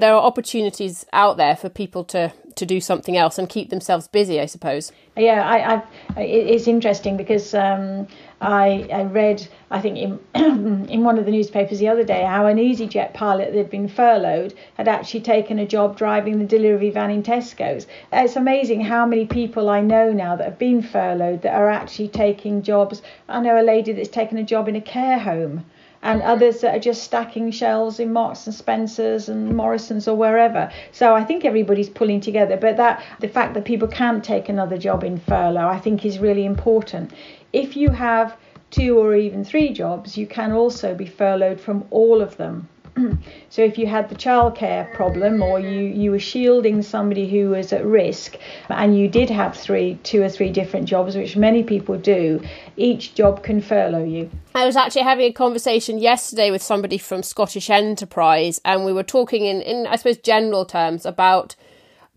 There 0.00 0.12
are 0.12 0.20
opportunities 0.20 1.06
out 1.12 1.36
there 1.36 1.54
for 1.54 1.68
people 1.68 2.02
to 2.06 2.32
to 2.56 2.66
do 2.66 2.80
something 2.80 3.16
else 3.16 3.36
and 3.36 3.48
keep 3.48 3.70
themselves 3.70 4.06
busy, 4.06 4.40
I 4.40 4.46
suppose. 4.46 4.92
Yeah, 5.16 5.42
I, 5.48 5.74
I 6.16 6.22
it's 6.22 6.68
interesting 6.68 7.16
because 7.16 7.52
um, 7.52 8.06
I, 8.40 8.88
I 8.92 9.02
read, 9.02 9.46
I 9.70 9.80
think 9.80 9.98
in 9.98 10.18
in 10.88 11.04
one 11.04 11.18
of 11.18 11.24
the 11.24 11.30
newspapers 11.30 11.78
the 11.78 11.88
other 11.88 12.04
day, 12.04 12.24
how 12.24 12.46
an 12.46 12.58
EasyJet 12.58 13.12
pilot 13.12 13.52
that 13.52 13.58
had 13.58 13.70
been 13.70 13.88
furloughed 13.88 14.54
had 14.74 14.88
actually 14.88 15.20
taken 15.20 15.58
a 15.58 15.66
job 15.66 15.96
driving 15.96 16.38
the 16.38 16.44
delivery 16.44 16.90
van 16.90 17.10
in 17.10 17.22
Tesco's. 17.22 17.86
It's 18.12 18.36
amazing 18.36 18.82
how 18.82 19.06
many 19.06 19.26
people 19.26 19.68
I 19.68 19.80
know 19.80 20.12
now 20.12 20.36
that 20.36 20.44
have 20.44 20.58
been 20.58 20.82
furloughed 20.82 21.42
that 21.42 21.54
are 21.54 21.70
actually 21.70 22.08
taking 22.08 22.62
jobs. 22.62 23.02
I 23.28 23.40
know 23.40 23.60
a 23.60 23.62
lady 23.62 23.92
that's 23.92 24.08
taken 24.08 24.38
a 24.38 24.44
job 24.44 24.68
in 24.68 24.76
a 24.76 24.80
care 24.80 25.18
home 25.18 25.64
and 26.04 26.20
others 26.22 26.60
that 26.60 26.76
are 26.76 26.80
just 26.80 27.02
stacking 27.02 27.50
shelves 27.50 27.98
in 27.98 28.12
Marks 28.12 28.46
and 28.46 28.54
Spencers 28.54 29.28
and 29.28 29.56
Morrison's 29.56 30.06
or 30.06 30.14
wherever. 30.14 30.70
So 30.92 31.14
I 31.14 31.24
think 31.24 31.44
everybody's 31.44 31.88
pulling 31.88 32.20
together. 32.20 32.56
But 32.58 32.76
that 32.76 33.02
the 33.20 33.28
fact 33.28 33.54
that 33.54 33.64
people 33.64 33.88
can 33.88 34.20
take 34.20 34.48
another 34.48 34.78
job 34.78 35.02
in 35.02 35.18
furlough, 35.18 35.66
I 35.66 35.78
think, 35.78 36.04
is 36.04 36.18
really 36.18 36.44
important. 36.44 37.10
If 37.52 37.74
you 37.74 37.88
have 37.90 38.36
two 38.70 38.98
or 38.98 39.16
even 39.16 39.44
three 39.44 39.72
jobs, 39.72 40.18
you 40.18 40.26
can 40.26 40.52
also 40.52 40.94
be 40.94 41.06
furloughed 41.06 41.60
from 41.60 41.84
all 41.90 42.20
of 42.20 42.36
them. 42.36 42.68
so 43.48 43.62
if 43.62 43.78
you 43.78 43.86
had 43.86 44.08
the 44.08 44.14
childcare 44.14 44.92
problem 44.94 45.42
or 45.42 45.58
you, 45.58 45.80
you 45.80 46.10
were 46.10 46.18
shielding 46.18 46.82
somebody 46.82 47.28
who 47.28 47.50
was 47.50 47.72
at 47.72 47.84
risk 47.84 48.36
and 48.68 48.98
you 48.98 49.08
did 49.08 49.30
have 49.30 49.56
three 49.56 49.98
two 50.02 50.22
or 50.22 50.28
three 50.28 50.50
different 50.50 50.86
jobs 50.86 51.16
which 51.16 51.36
many 51.36 51.62
people 51.62 51.98
do 51.98 52.40
each 52.76 53.14
job 53.14 53.42
can 53.42 53.60
furlough 53.60 54.04
you. 54.04 54.30
I 54.54 54.66
was 54.66 54.76
actually 54.76 55.02
having 55.02 55.26
a 55.26 55.32
conversation 55.32 55.98
yesterday 55.98 56.50
with 56.50 56.62
somebody 56.62 56.98
from 56.98 57.22
scottish 57.22 57.70
enterprise 57.70 58.60
and 58.64 58.84
we 58.84 58.92
were 58.92 59.02
talking 59.02 59.44
in, 59.44 59.60
in 59.62 59.86
i 59.86 59.96
suppose 59.96 60.18
general 60.18 60.64
terms 60.64 61.04
about 61.04 61.56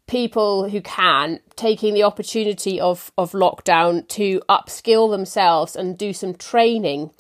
people 0.08 0.70
who 0.70 0.82
can 0.82 1.40
taking 1.56 1.94
the 1.94 2.04
opportunity 2.04 2.80
of, 2.80 3.12
of 3.18 3.34
lockdown 3.34 4.08
to 4.08 4.42
upskill 4.50 5.12
themselves 5.12 5.76
and 5.76 5.98
do 5.98 6.14
some 6.14 6.34
training. 6.34 7.12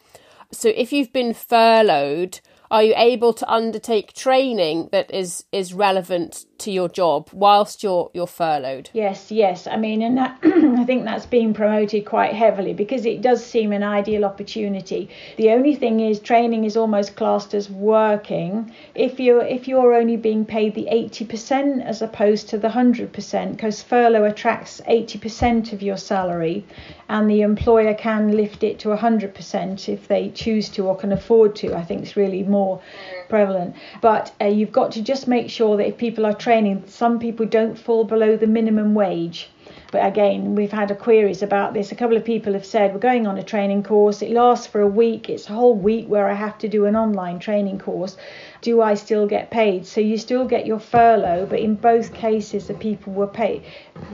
So 0.52 0.70
if 0.70 0.94
you've 0.94 1.12
been 1.12 1.34
furloughed 1.34 2.40
are 2.70 2.84
you 2.84 2.94
able 2.96 3.34
to 3.34 3.52
undertake 3.52 4.14
training 4.14 4.90
that 4.92 5.14
is 5.14 5.46
is 5.52 5.74
relevant 5.74 6.46
to 6.60 6.72
your 6.72 6.90
job 6.90 7.30
whilst 7.34 7.84
you're 7.84 8.10
you're 8.14 8.28
furloughed? 8.28 8.90
Yes 8.94 9.32
yes. 9.32 9.68
I 9.68 9.78
mean 9.78 10.02
and 10.02 10.18
that, 10.18 10.38
i 10.44 10.84
think 10.86 11.06
that's 11.06 11.26
being 11.26 11.54
promoted 11.54 12.06
quite 12.06 12.34
heavily 12.34 12.74
because 12.74 13.06
it 13.06 13.22
does 13.22 13.46
seem 13.46 13.72
an 13.72 13.84
ideal 13.84 14.26
opportunity. 14.26 15.10
The 15.38 15.52
only 15.52 15.76
thing 15.76 16.00
is 16.00 16.20
training 16.20 16.64
is 16.64 16.78
almost 16.78 17.16
classed 17.16 17.54
as 17.54 17.70
working. 17.70 18.72
If 18.96 19.20
you're 19.20 19.44
if 19.44 19.68
you're 19.68 19.94
only 19.94 20.18
being 20.18 20.46
paid 20.46 20.76
the 20.76 20.88
80% 20.92 21.84
as 21.84 22.02
opposed 22.02 22.50
to 22.50 22.58
the 22.58 22.70
100% 22.70 23.52
because 23.52 23.84
furlough 23.84 24.26
attracts 24.26 24.82
80% 24.88 25.74
of 25.74 25.82
your 25.82 25.98
salary 25.98 26.66
and 27.10 27.30
the 27.30 27.42
employer 27.42 27.94
can 27.94 28.36
lift 28.36 28.64
it 28.64 28.80
to 28.80 28.90
100% 28.90 29.90
if 29.90 30.08
they 30.08 30.30
choose 30.30 30.70
to 30.70 30.88
or 30.88 30.96
can 30.96 31.12
afford 31.12 31.56
to 31.56 31.74
i 31.74 31.84
think 31.84 32.02
it's 32.02 32.18
really 32.18 32.44
more 32.44 32.82
prevalent. 33.30 33.76
But 34.02 34.34
uh, 34.42 34.46
you've 34.46 34.72
got 34.72 34.92
to 34.94 35.02
just 35.02 35.28
make 35.28 35.50
sure 35.50 35.78
that 35.78 35.88
if 35.88 35.98
people 35.98 36.26
are 36.26 36.34
training 36.48 36.82
some 36.88 37.20
people 37.20 37.46
don't 37.46 37.78
fall 37.78 38.06
below 38.06 38.38
the 38.38 38.48
minimum 38.48 38.94
wage 38.94 39.50
but 39.92 40.06
again, 40.06 40.56
we've 40.56 40.72
had 40.72 40.98
queries 41.00 41.42
about 41.42 41.74
this. 41.74 41.92
A 41.92 41.96
couple 41.96 42.18
of 42.18 42.26
people 42.26 42.54
have 42.54 42.66
said 42.66 42.94
we're 42.94 43.00
going 43.00 43.28
on 43.28 43.38
a 43.38 43.44
training 43.44 43.84
course. 43.84 44.22
It 44.22 44.32
lasts 44.32 44.68
for 44.68 44.82
a 44.82 44.88
week. 44.88 45.30
It's 45.30 45.50
a 45.50 45.54
whole 45.54 45.76
week 45.76 46.08
where 46.08 46.28
I 46.28 46.34
have 46.34 46.58
to 46.60 46.68
do 46.68 46.86
an 46.86 46.96
online 46.96 47.40
training 47.40 47.80
course. 47.80 48.18
Do 48.62 48.82
I 48.82 48.96
still 48.96 49.28
get 49.28 49.52
paid? 49.52 49.86
So 49.86 50.02
you 50.02 50.18
still 50.18 50.46
get 50.46 50.66
your 50.66 50.80
furlough, 50.80 51.46
but 51.46 51.60
in 51.60 51.76
both 51.76 52.14
cases, 52.14 52.68
the 52.68 52.74
people 52.74 53.14
were 53.14 53.28
paid. 53.28 53.64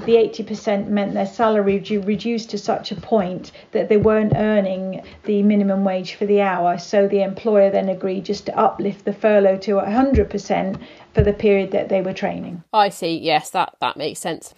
The 0.06 0.13
80% 0.13 0.88
meant 0.88 1.13
their 1.13 1.25
salary 1.25 1.80
reduced 1.80 2.51
to 2.51 2.58
such 2.58 2.92
a 2.92 2.96
point 2.96 3.51
that 3.72 3.89
they 3.89 3.98
weren't 3.98 4.34
earning 4.36 5.01
the 5.24 5.42
minimum 5.42 5.84
wage 5.84 6.13
for 6.15 6.25
the 6.25 6.42
hour. 6.42 6.77
So 6.77 7.08
the 7.08 7.24
employer 7.24 7.72
then 7.72 7.89
agreed 7.89 8.25
just 8.25 8.46
to 8.46 8.58
uplift 8.58 9.06
the 9.06 9.13
furlough 9.13 9.58
to 9.60 9.75
100% 9.75 10.80
for 11.13 11.24
the 11.24 11.34
period 11.34 11.72
that 11.72 11.89
they 11.89 12.01
were 12.01 12.13
training. 12.13 12.63
I 12.74 12.89
see. 12.89 13.18
Yes, 13.18 13.50
that 13.51 13.75
that 13.80 13.98
makes 13.98 14.20
sense 14.20 14.53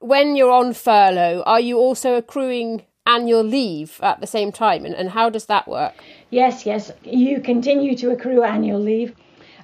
when 0.00 0.34
you're 0.34 0.50
on 0.50 0.74
furlough, 0.74 1.42
are 1.46 1.60
you 1.60 1.78
also 1.78 2.16
accruing 2.16 2.82
annual 3.06 3.44
leave 3.44 4.00
at 4.02 4.20
the 4.20 4.26
same 4.26 4.50
time? 4.50 4.84
And, 4.84 4.94
and 4.94 5.10
how 5.10 5.30
does 5.30 5.46
that 5.46 5.68
work? 5.68 5.94
Yes, 6.30 6.66
yes. 6.66 6.90
You 7.04 7.40
continue 7.40 7.96
to 7.96 8.10
accrue 8.10 8.42
annual 8.42 8.80
leave 8.80 9.14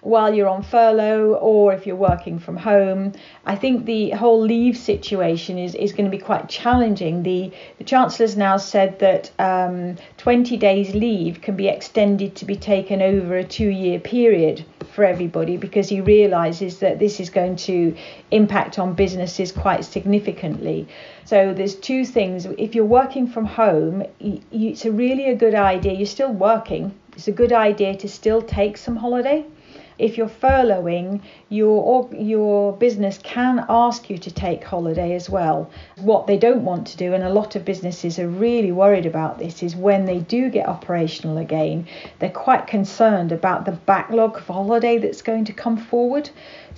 while 0.02 0.34
you're 0.34 0.48
on 0.48 0.62
furlough 0.62 1.34
or 1.34 1.72
if 1.72 1.86
you're 1.86 1.96
working 1.96 2.38
from 2.38 2.56
home. 2.56 3.12
I 3.44 3.56
think 3.56 3.86
the 3.86 4.10
whole 4.10 4.40
leave 4.40 4.76
situation 4.76 5.58
is, 5.58 5.74
is 5.74 5.92
going 5.92 6.04
to 6.04 6.16
be 6.16 6.22
quite 6.22 6.48
challenging. 6.48 7.22
The, 7.22 7.52
the 7.78 7.84
Chancellor's 7.84 8.36
now 8.36 8.56
said 8.56 8.98
that 9.00 9.30
um, 9.38 9.96
20 10.18 10.56
days 10.56 10.94
leave 10.94 11.40
can 11.40 11.56
be 11.56 11.68
extended 11.68 12.36
to 12.36 12.44
be 12.44 12.56
taken 12.56 13.02
over 13.02 13.36
a 13.36 13.44
two 13.44 13.68
year 13.68 13.98
period 13.98 14.64
for 14.92 15.04
everybody 15.04 15.56
because 15.56 15.88
he 15.88 16.00
realizes 16.00 16.78
that 16.78 16.98
this 16.98 17.20
is 17.20 17.28
going 17.28 17.56
to 17.56 17.94
impact 18.30 18.78
on 18.78 18.94
businesses 18.94 19.52
quite 19.52 19.84
significantly. 19.84 20.88
So 21.24 21.52
there's 21.52 21.74
two 21.74 22.04
things. 22.04 22.46
If 22.58 22.74
you're 22.74 22.84
working 22.84 23.26
from 23.26 23.44
home, 23.44 24.04
it's 24.20 24.84
a 24.84 24.92
really 24.92 25.28
a 25.30 25.34
good 25.34 25.54
idea. 25.54 25.92
You're 25.92 26.06
still 26.06 26.32
working. 26.32 26.94
It's 27.14 27.28
a 27.28 27.32
good 27.32 27.52
idea 27.52 27.96
to 27.96 28.08
still 28.08 28.42
take 28.42 28.76
some 28.76 28.96
holiday 28.96 29.44
if 29.98 30.18
you're 30.18 30.28
furloughing, 30.28 31.20
your 31.48 32.08
your 32.12 32.72
business 32.76 33.18
can 33.22 33.64
ask 33.68 34.10
you 34.10 34.18
to 34.18 34.30
take 34.30 34.62
holiday 34.62 35.14
as 35.14 35.30
well. 35.30 35.70
What 35.96 36.26
they 36.26 36.36
don't 36.36 36.64
want 36.64 36.86
to 36.88 36.96
do, 36.96 37.14
and 37.14 37.24
a 37.24 37.32
lot 37.32 37.56
of 37.56 37.64
businesses 37.64 38.18
are 38.18 38.28
really 38.28 38.72
worried 38.72 39.06
about 39.06 39.38
this, 39.38 39.62
is 39.62 39.74
when 39.74 40.04
they 40.04 40.18
do 40.18 40.50
get 40.50 40.68
operational 40.68 41.38
again, 41.38 41.86
they're 42.18 42.30
quite 42.30 42.66
concerned 42.66 43.32
about 43.32 43.64
the 43.64 43.72
backlog 43.72 44.36
of 44.36 44.46
holiday 44.46 44.98
that's 44.98 45.22
going 45.22 45.44
to 45.44 45.52
come 45.52 45.76
forward. 45.76 46.30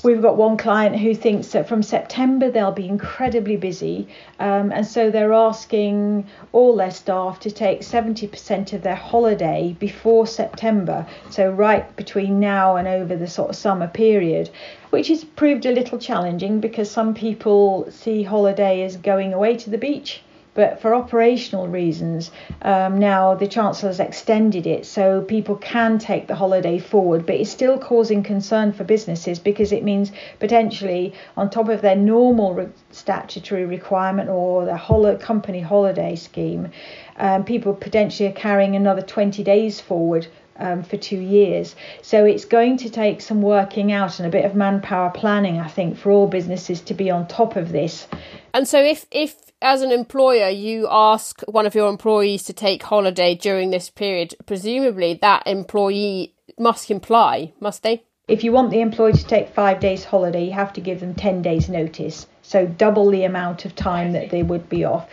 We've 0.05 0.23
got 0.23 0.37
one 0.37 0.57
client 0.57 0.97
who 0.97 1.13
thinks 1.13 1.49
that 1.49 1.69
from 1.69 1.83
September 1.83 2.53
they'll 2.53 2.71
be 2.71 2.87
incredibly 2.89 3.57
busy, 3.57 4.07
um, 4.39 4.71
and 4.71 4.87
so 4.87 5.11
they're 5.11 5.33
asking 5.33 6.25
all 6.53 6.77
their 6.77 6.93
staff 6.93 7.41
to 7.41 7.51
take 7.51 7.81
70% 7.81 8.73
of 8.73 8.83
their 8.83 8.95
holiday 8.95 9.75
before 9.81 10.27
September, 10.27 11.05
so 11.31 11.51
right 11.51 11.97
between 11.97 12.39
now 12.39 12.77
and 12.77 12.87
over 12.87 13.08
the 13.17 13.27
sort 13.27 13.51
of 13.51 13.57
summer 13.57 13.89
period, 13.89 14.51
which 14.91 15.09
has 15.09 15.25
proved 15.25 15.67
a 15.67 15.73
little 15.73 15.99
challenging 15.99 16.61
because 16.61 16.91
some 16.91 17.15
people 17.15 17.87
see 17.91 18.23
holiday 18.23 18.83
as 18.83 18.97
going 18.97 19.33
away 19.33 19.57
to 19.57 19.71
the 19.71 19.79
beach. 19.79 20.23
But 20.59 20.81
for 20.81 20.93
operational 20.93 21.69
reasons, 21.69 22.33
um, 22.63 22.99
now 22.99 23.37
the 23.37 23.47
Chancellor 23.47 23.91
has 23.91 24.01
extended 24.01 24.67
it 24.67 24.87
so 24.87 25.21
people 25.21 25.55
can 25.55 25.99
take 25.99 26.27
the 26.27 26.35
holiday 26.35 26.81
forward, 26.81 27.27
but 27.27 27.37
it's 27.37 27.49
still 27.49 27.79
causing 27.79 28.25
concern 28.25 28.73
for 28.73 28.83
businesses 28.83 29.39
because 29.39 29.71
it 29.71 29.85
means 29.85 30.11
potentially 30.41 31.13
on 31.37 31.49
top 31.49 31.69
of 31.69 31.81
their 31.81 31.95
normal 31.95 32.55
re- 32.55 32.69
statutory 32.91 33.67
requirement 33.67 34.31
or 34.31 34.65
their 34.65 34.77
hol- 34.77 35.17
company 35.19 35.61
holiday 35.61 36.17
scheme, 36.17 36.71
um, 37.19 37.45
people 37.45 37.73
potentially 37.73 38.29
are 38.29 38.33
carrying 38.33 38.75
another 38.75 39.03
20 39.03 39.45
days 39.45 39.81
forward 39.81 40.27
um, 40.59 40.83
for 40.83 40.97
two 40.97 41.19
years. 41.19 41.75
So 42.03 42.25
it's 42.25 42.45
going 42.45 42.79
to 42.79 42.91
take 42.91 43.21
some 43.21 43.43
working 43.43 43.93
out 43.93 44.19
and 44.19 44.27
a 44.27 44.31
bit 44.31 44.45
of 44.45 44.55
manpower 44.55 45.11
planning, 45.11 45.59
I 45.59 45.69
think, 45.69 45.97
for 45.97 46.11
all 46.11 46.27
businesses 46.27 46.81
to 46.83 46.95
be 46.95 47.11
on 47.11 47.27
top 47.27 47.57
of 47.57 47.73
this. 47.73 48.07
And 48.55 48.67
so 48.67 48.83
if 48.83 49.07
if 49.11 49.35
as 49.61 49.83
an 49.83 49.91
employer, 49.91 50.49
you 50.49 50.87
ask 50.89 51.43
one 51.43 51.67
of 51.67 51.75
your 51.75 51.89
employees 51.89 52.45
to 52.45 52.53
take 52.53 52.83
holiday 52.83 53.35
during 53.35 53.71
this 53.71 53.91
period, 53.91 54.35
presumably 54.47 55.19
that 55.21 55.47
employee 55.47 56.35
must 56.59 56.87
comply, 56.87 57.53
must 57.61 57.83
they? 57.83 58.05
If 58.29 58.45
you 58.45 58.53
want 58.53 58.71
the 58.71 58.81
employee 58.81 59.15
to 59.15 59.25
take 59.25 59.49
five 59.49 59.81
days 59.81 60.05
holiday, 60.05 60.45
you 60.45 60.53
have 60.53 60.75
to 60.75 60.81
give 60.81 61.01
them 61.01 61.15
10 61.15 61.43
days 61.43 61.69
notice. 61.69 62.27
So 62.43 62.67
double 62.67 63.11
the 63.11 63.25
amount 63.25 63.65
of 63.65 63.75
time 63.75 64.13
that 64.13 64.31
they 64.31 64.43
would 64.43 64.69
be 64.69 64.85
off. 64.85 65.09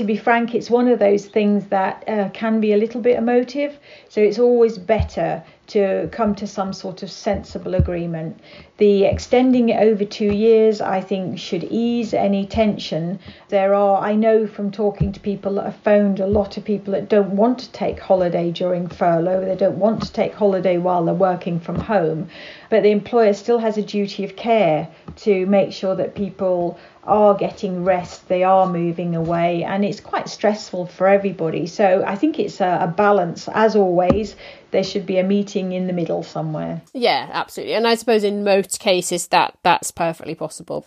To 0.00 0.06
be 0.06 0.16
frank, 0.16 0.54
it's 0.54 0.70
one 0.70 0.88
of 0.88 0.98
those 0.98 1.26
things 1.26 1.66
that 1.66 2.08
uh, 2.08 2.30
can 2.30 2.58
be 2.58 2.72
a 2.72 2.78
little 2.78 3.02
bit 3.02 3.18
emotive. 3.18 3.78
So 4.08 4.22
it's 4.22 4.38
always 4.38 4.78
better 4.78 5.44
to 5.66 6.08
come 6.10 6.34
to 6.34 6.46
some 6.46 6.72
sort 6.72 7.02
of 7.04 7.10
sensible 7.10 7.74
agreement. 7.74 8.40
The 8.78 9.04
extending 9.04 9.68
it 9.68 9.80
over 9.80 10.04
two 10.04 10.32
years, 10.32 10.80
I 10.80 11.00
think, 11.00 11.38
should 11.38 11.64
ease 11.64 12.12
any 12.12 12.44
tension. 12.44 13.20
There 13.50 13.74
are, 13.74 14.02
I 14.02 14.16
know 14.16 14.46
from 14.48 14.72
talking 14.72 15.12
to 15.12 15.20
people 15.20 15.54
that 15.56 15.66
have 15.66 15.76
phoned, 15.76 16.18
a 16.18 16.26
lot 16.26 16.56
of 16.56 16.64
people 16.64 16.92
that 16.94 17.08
don't 17.08 17.36
want 17.36 17.58
to 17.60 17.70
take 17.70 18.00
holiday 18.00 18.50
during 18.50 18.88
furlough, 18.88 19.44
they 19.44 19.54
don't 19.54 19.78
want 19.78 20.02
to 20.02 20.12
take 20.12 20.34
holiday 20.34 20.78
while 20.78 21.04
they're 21.04 21.14
working 21.14 21.60
from 21.60 21.78
home, 21.78 22.30
but 22.68 22.82
the 22.82 22.90
employer 22.90 23.32
still 23.32 23.58
has 23.58 23.78
a 23.78 23.82
duty 23.82 24.24
of 24.24 24.34
care 24.34 24.88
to 25.16 25.46
make 25.46 25.72
sure 25.72 25.94
that 25.94 26.14
people 26.14 26.78
are 27.04 27.34
getting 27.34 27.84
rest, 27.84 28.28
they 28.28 28.44
are 28.44 28.66
moving 28.66 29.16
away, 29.16 29.64
and 29.64 29.84
it's 29.84 30.00
quite 30.00 30.28
stressful 30.28 30.86
for 30.86 31.06
everybody. 31.06 31.66
So 31.66 32.04
I 32.06 32.14
think 32.14 32.38
it's 32.38 32.60
a, 32.60 32.78
a, 32.82 32.86
balance. 32.86 33.48
As 33.52 33.74
always, 33.74 34.36
there 34.70 34.84
should 34.84 35.06
be 35.06 35.18
a 35.18 35.24
meeting 35.24 35.72
in 35.72 35.86
the 35.86 35.92
middle 35.92 36.22
somewhere. 36.22 36.82
Yeah, 36.92 37.28
absolutely. 37.32 37.74
And 37.74 37.86
I 37.86 37.94
suppose 37.94 38.22
in 38.22 38.44
most 38.44 38.80
cases 38.80 39.28
that 39.28 39.56
that's 39.62 39.90
perfectly 39.90 40.34
possible 40.34 40.86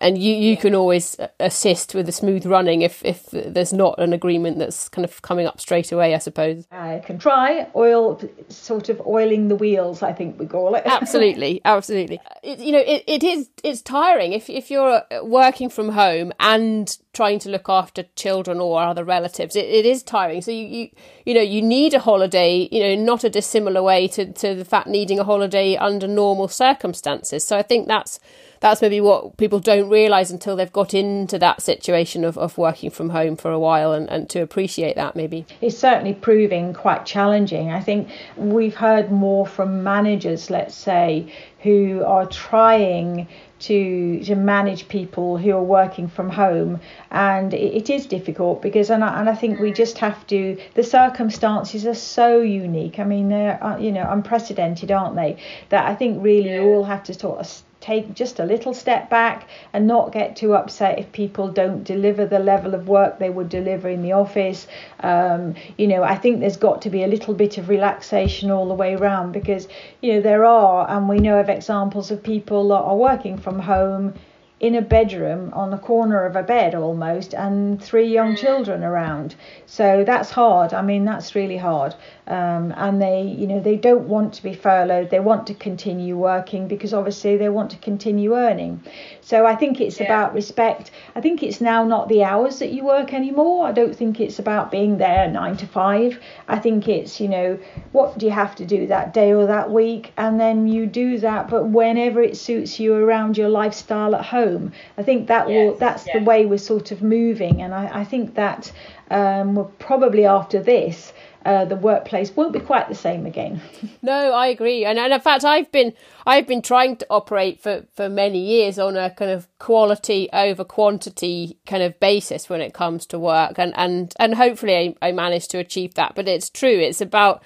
and 0.00 0.16
you, 0.18 0.34
you 0.34 0.56
can 0.56 0.74
always 0.74 1.18
uh, 1.18 1.28
assist 1.40 1.94
with 1.94 2.06
the 2.06 2.12
smooth 2.12 2.46
running 2.46 2.82
if, 2.82 3.04
if 3.04 3.26
there's 3.32 3.72
not 3.72 3.98
an 3.98 4.12
agreement 4.12 4.58
that's 4.58 4.88
kind 4.88 5.04
of 5.04 5.22
coming 5.22 5.46
up 5.46 5.60
straight 5.60 5.92
away 5.92 6.14
i 6.14 6.18
suppose. 6.18 6.66
I 6.70 7.02
can 7.04 7.18
try 7.18 7.68
oil 7.74 8.20
sort 8.48 8.88
of 8.88 9.00
oiling 9.06 9.48
the 9.48 9.56
wheels 9.56 10.02
i 10.02 10.12
think 10.12 10.38
we 10.38 10.46
call 10.46 10.74
it. 10.74 10.82
Absolutely 10.86 11.60
absolutely. 11.64 12.20
It, 12.42 12.58
you 12.58 12.72
know 12.72 12.82
it, 12.84 13.04
it 13.06 13.22
is 13.22 13.50
it's 13.64 13.82
tiring 13.82 14.32
if, 14.32 14.48
if 14.48 14.70
you're 14.70 15.02
working 15.22 15.68
from 15.68 15.90
home 15.90 16.32
and 16.40 16.96
trying 17.18 17.40
to 17.40 17.48
look 17.48 17.68
after 17.68 18.04
children 18.14 18.60
or 18.60 18.80
other 18.80 19.02
relatives 19.02 19.56
it, 19.56 19.64
it 19.64 19.84
is 19.84 20.04
tiring 20.04 20.40
so 20.40 20.52
you, 20.52 20.64
you 20.64 20.88
you 21.26 21.34
know 21.34 21.40
you 21.40 21.60
need 21.60 21.92
a 21.92 21.98
holiday 21.98 22.68
you 22.70 22.80
know 22.80 22.94
not 22.94 23.24
a 23.24 23.28
dissimilar 23.28 23.82
way 23.82 24.06
to, 24.06 24.32
to 24.32 24.54
the 24.54 24.64
fact 24.64 24.86
needing 24.86 25.18
a 25.18 25.24
holiday 25.24 25.74
under 25.74 26.06
normal 26.06 26.46
circumstances 26.46 27.44
so 27.44 27.58
i 27.58 27.62
think 27.70 27.88
that's 27.88 28.20
that's 28.60 28.80
maybe 28.82 29.00
what 29.00 29.36
people 29.36 29.58
don't 29.58 29.88
realise 29.88 30.30
until 30.30 30.54
they've 30.54 30.72
got 30.72 30.94
into 30.94 31.40
that 31.40 31.60
situation 31.60 32.24
of, 32.24 32.38
of 32.38 32.56
working 32.56 32.90
from 32.90 33.10
home 33.10 33.36
for 33.36 33.50
a 33.50 33.58
while 33.58 33.92
and, 33.92 34.08
and 34.10 34.28
to 34.30 34.40
appreciate 34.40 34.96
that 34.96 35.14
maybe. 35.14 35.46
It's 35.60 35.78
certainly 35.78 36.14
proving 36.14 36.74
quite 36.74 37.06
challenging. 37.06 37.70
I 37.70 37.80
think 37.80 38.08
we've 38.36 38.74
heard 38.74 39.10
more 39.10 39.46
from 39.46 39.82
managers, 39.82 40.50
let's 40.50 40.74
say, 40.74 41.32
who 41.60 42.02
are 42.04 42.26
trying 42.26 43.28
to 43.60 44.20
to 44.24 44.34
manage 44.34 44.88
people 44.88 45.38
who 45.38 45.52
are 45.52 45.62
working 45.62 46.08
from 46.08 46.30
home. 46.30 46.80
And 47.10 47.54
it, 47.54 47.74
it 47.74 47.90
is 47.90 48.06
difficult 48.06 48.62
because 48.62 48.90
and 48.90 49.04
I, 49.04 49.20
and 49.20 49.28
I 49.28 49.34
think 49.34 49.60
we 49.60 49.72
just 49.72 49.98
have 49.98 50.26
to 50.28 50.56
the 50.74 50.82
circumstances 50.82 51.86
are 51.86 51.94
so 51.94 52.40
unique. 52.40 52.98
I 52.98 53.04
mean 53.04 53.28
they're 53.28 53.62
uh, 53.62 53.78
you 53.78 53.92
know 53.92 54.06
unprecedented 54.08 54.90
aren't 54.90 55.16
they? 55.16 55.36
That 55.70 55.86
I 55.86 55.94
think 55.94 56.22
really 56.22 56.54
you 56.54 56.62
all 56.62 56.84
have 56.84 57.02
to 57.04 57.14
sort 57.14 57.40
of 57.40 57.62
take 57.80 58.12
just 58.14 58.40
a 58.40 58.44
little 58.44 58.74
step 58.74 59.08
back 59.08 59.48
and 59.72 59.86
not 59.86 60.12
get 60.12 60.36
too 60.36 60.54
upset 60.54 60.98
if 60.98 61.10
people 61.12 61.48
don't 61.48 61.84
deliver 61.84 62.26
the 62.26 62.38
level 62.38 62.74
of 62.74 62.88
work 62.88 63.18
they 63.18 63.30
would 63.30 63.48
deliver 63.48 63.88
in 63.88 64.02
the 64.02 64.12
office. 64.12 64.66
Um, 65.00 65.54
you 65.76 65.86
know, 65.86 66.02
I 66.02 66.16
think 66.16 66.40
there's 66.40 66.56
got 66.56 66.82
to 66.82 66.90
be 66.90 67.04
a 67.04 67.06
little 67.06 67.34
bit 67.34 67.58
of 67.58 67.68
relaxation 67.68 68.50
all 68.50 68.66
the 68.66 68.74
way 68.74 68.94
around 68.94 69.32
because, 69.32 69.68
you 70.02 70.14
know, 70.14 70.20
there 70.20 70.44
are, 70.44 70.90
and 70.90 71.08
we 71.08 71.18
know 71.18 71.38
of 71.38 71.48
examples 71.48 72.10
of 72.10 72.22
people 72.22 72.68
that 72.68 72.74
are 72.74 72.96
working 72.96 73.38
from 73.38 73.58
home 73.60 74.14
in 74.60 74.74
a 74.74 74.82
bedroom 74.82 75.52
on 75.54 75.70
the 75.70 75.78
corner 75.78 76.24
of 76.24 76.34
a 76.34 76.42
bed 76.42 76.74
almost 76.74 77.32
and 77.32 77.80
three 77.80 78.08
young 78.08 78.34
children 78.34 78.82
around. 78.82 79.34
So 79.66 80.02
that's 80.04 80.30
hard. 80.30 80.74
I 80.74 80.82
mean 80.82 81.04
that's 81.04 81.34
really 81.34 81.56
hard. 81.56 81.94
Um, 82.26 82.74
and 82.76 83.00
they 83.00 83.22
you 83.22 83.46
know 83.46 83.60
they 83.60 83.76
don't 83.76 84.08
want 84.08 84.34
to 84.34 84.42
be 84.42 84.54
furloughed. 84.54 85.10
They 85.10 85.20
want 85.20 85.46
to 85.46 85.54
continue 85.54 86.16
working 86.16 86.66
because 86.66 86.92
obviously 86.92 87.36
they 87.36 87.48
want 87.48 87.70
to 87.70 87.76
continue 87.76 88.34
earning 88.34 88.82
so 89.28 89.44
i 89.44 89.54
think 89.54 89.80
it's 89.80 90.00
yeah. 90.00 90.06
about 90.06 90.32
respect. 90.34 90.90
I 91.14 91.20
think 91.20 91.42
it's 91.42 91.60
now 91.60 91.80
not 91.84 92.08
the 92.08 92.22
hours 92.30 92.58
that 92.60 92.70
you 92.72 92.82
work 92.84 93.12
anymore. 93.12 93.66
I 93.66 93.72
don't 93.72 93.94
think 94.00 94.20
it's 94.20 94.38
about 94.38 94.70
being 94.70 94.98
there 94.98 95.28
9 95.30 95.56
to 95.58 95.66
5 95.66 96.18
i 96.56 96.58
think 96.64 96.88
it's 96.88 97.20
you 97.20 97.28
know 97.34 97.58
what 97.92 98.16
do 98.18 98.24
you 98.26 98.32
have 98.32 98.54
to 98.60 98.64
do 98.64 98.86
that 98.86 99.12
day 99.12 99.32
or 99.32 99.46
that 99.46 99.70
week? 99.70 100.12
And 100.16 100.40
then 100.40 100.66
you 100.74 100.86
do 100.86 101.18
that 101.18 101.50
but 101.50 101.64
whenever 101.80 102.22
it 102.22 102.36
suits 102.36 102.80
you 102.80 102.94
around 102.94 103.36
your 103.36 103.50
lifestyle 103.50 104.14
at 104.14 104.24
home. 104.24 104.72
I 104.96 105.02
think 105.02 105.28
that 105.28 105.48
yes. 105.48 105.54
will 105.54 105.74
that's 105.84 106.04
the 106.04 106.22
way 106.30 106.46
we're 106.46 106.66
sort 106.72 106.90
of 106.92 107.02
moving. 107.02 107.60
And 107.62 107.74
i, 107.74 108.00
I 108.00 108.04
think 108.04 108.34
that 108.34 108.72
um, 109.10 109.54
we're 109.56 109.72
probably 109.88 110.24
after 110.38 110.60
this 110.62 111.12
uh, 111.48 111.64
the 111.64 111.76
workplace 111.76 112.36
won't 112.36 112.52
be 112.52 112.60
quite 112.60 112.90
the 112.90 112.94
same 112.94 113.24
again. 113.24 113.62
no, 114.02 114.34
I 114.34 114.48
agree, 114.48 114.84
and, 114.84 114.98
and 114.98 115.14
in 115.14 115.20
fact, 115.20 115.44
I've 115.46 115.72
been 115.72 115.94
I've 116.26 116.46
been 116.46 116.60
trying 116.60 116.96
to 116.96 117.06
operate 117.08 117.58
for 117.58 117.86
for 117.94 118.10
many 118.10 118.38
years 118.38 118.78
on 118.78 118.98
a 118.98 119.08
kind 119.08 119.30
of 119.30 119.48
quality 119.58 120.28
over 120.34 120.62
quantity 120.62 121.56
kind 121.64 121.82
of 121.82 121.98
basis 122.00 122.50
when 122.50 122.60
it 122.60 122.74
comes 122.74 123.06
to 123.06 123.18
work, 123.18 123.58
and 123.58 123.72
and 123.78 124.12
and 124.20 124.34
hopefully 124.34 124.76
I, 125.00 125.08
I 125.08 125.12
managed 125.12 125.50
to 125.52 125.58
achieve 125.58 125.94
that. 125.94 126.14
But 126.14 126.28
it's 126.28 126.50
true, 126.50 126.78
it's 126.78 127.00
about 127.00 127.42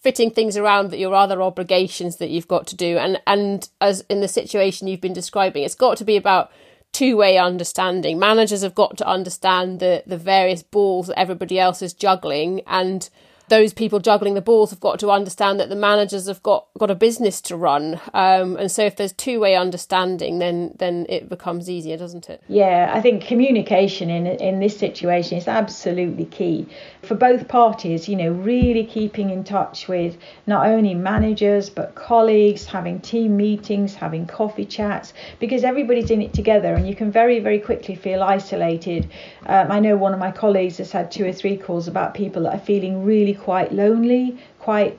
fitting 0.00 0.30
things 0.30 0.56
around 0.56 0.90
that 0.90 0.98
your 0.98 1.14
other 1.14 1.42
obligations 1.42 2.16
that 2.16 2.30
you've 2.30 2.48
got 2.48 2.66
to 2.68 2.76
do, 2.76 2.96
and 2.96 3.20
and 3.26 3.68
as 3.82 4.00
in 4.08 4.22
the 4.22 4.28
situation 4.28 4.88
you've 4.88 5.02
been 5.02 5.12
describing, 5.12 5.62
it's 5.62 5.74
got 5.74 5.98
to 5.98 6.06
be 6.06 6.16
about 6.16 6.50
two 6.92 7.18
way 7.18 7.36
understanding. 7.36 8.18
Managers 8.18 8.62
have 8.62 8.74
got 8.74 8.96
to 8.96 9.06
understand 9.06 9.78
the 9.78 10.02
the 10.06 10.16
various 10.16 10.62
balls 10.62 11.08
that 11.08 11.18
everybody 11.18 11.58
else 11.58 11.82
is 11.82 11.92
juggling 11.92 12.62
and 12.66 13.10
those 13.48 13.72
people 13.72 13.98
juggling 13.98 14.34
the 14.34 14.40
balls 14.40 14.70
have 14.70 14.80
got 14.80 14.98
to 15.00 15.10
understand 15.10 15.60
that 15.60 15.68
the 15.68 15.76
managers 15.76 16.26
have 16.26 16.42
got, 16.42 16.66
got 16.78 16.90
a 16.90 16.94
business 16.94 17.40
to 17.42 17.56
run. 17.56 18.00
Um, 18.14 18.56
and 18.56 18.70
so 18.70 18.84
if 18.84 18.96
there's 18.96 19.12
two 19.12 19.40
way 19.40 19.56
understanding, 19.56 20.38
then 20.38 20.74
then 20.78 21.06
it 21.08 21.28
becomes 21.28 21.68
easier, 21.68 21.96
doesn't 21.96 22.30
it? 22.30 22.42
Yeah, 22.48 22.90
I 22.94 23.00
think 23.00 23.24
communication 23.24 24.10
in 24.10 24.26
in 24.26 24.60
this 24.60 24.78
situation 24.78 25.38
is 25.38 25.48
absolutely 25.48 26.24
key 26.24 26.66
for 27.02 27.14
both 27.14 27.48
parties. 27.48 28.08
You 28.08 28.16
know, 28.16 28.30
really 28.30 28.84
keeping 28.84 29.30
in 29.30 29.44
touch 29.44 29.88
with 29.88 30.16
not 30.46 30.66
only 30.66 30.94
managers 30.94 31.70
but 31.70 31.94
colleagues, 31.94 32.64
having 32.64 33.00
team 33.00 33.36
meetings, 33.36 33.94
having 33.94 34.26
coffee 34.26 34.64
chats, 34.64 35.12
because 35.38 35.64
everybody's 35.64 36.10
in 36.10 36.22
it 36.22 36.32
together, 36.32 36.74
and 36.74 36.88
you 36.88 36.94
can 36.94 37.10
very 37.10 37.40
very 37.40 37.58
quickly 37.58 37.94
feel 37.94 38.22
isolated. 38.22 39.10
Um, 39.46 39.70
I 39.70 39.80
know 39.80 39.96
one 39.96 40.14
of 40.14 40.18
my 40.18 40.30
colleagues 40.30 40.78
has 40.78 40.92
had 40.92 41.10
two 41.10 41.26
or 41.26 41.32
three 41.32 41.56
calls 41.56 41.88
about 41.88 42.14
people 42.14 42.44
that 42.44 42.54
are 42.54 42.64
feeling 42.64 43.04
really 43.04 43.31
quite 43.34 43.72
lonely, 43.72 44.38
quite 44.58 44.98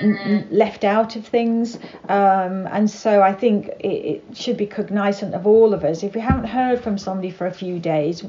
mm-hmm. 0.00 0.54
left 0.54 0.84
out 0.84 1.16
of 1.16 1.26
things. 1.26 1.76
Um, 2.08 2.66
and 2.68 2.90
so 2.90 3.22
I 3.22 3.32
think 3.32 3.68
it, 3.80 3.86
it, 3.86 4.36
should 4.36 4.56
be 4.56 4.66
cognizant 4.66 5.34
of 5.34 5.46
all 5.46 5.74
of 5.74 5.84
us. 5.84 6.02
If 6.02 6.14
we 6.14 6.20
haven't 6.20 6.46
heard 6.46 6.82
from 6.82 6.98
somebody 6.98 7.30
for 7.30 7.46
a 7.46 7.52
few 7.52 7.78
days, 7.78 8.24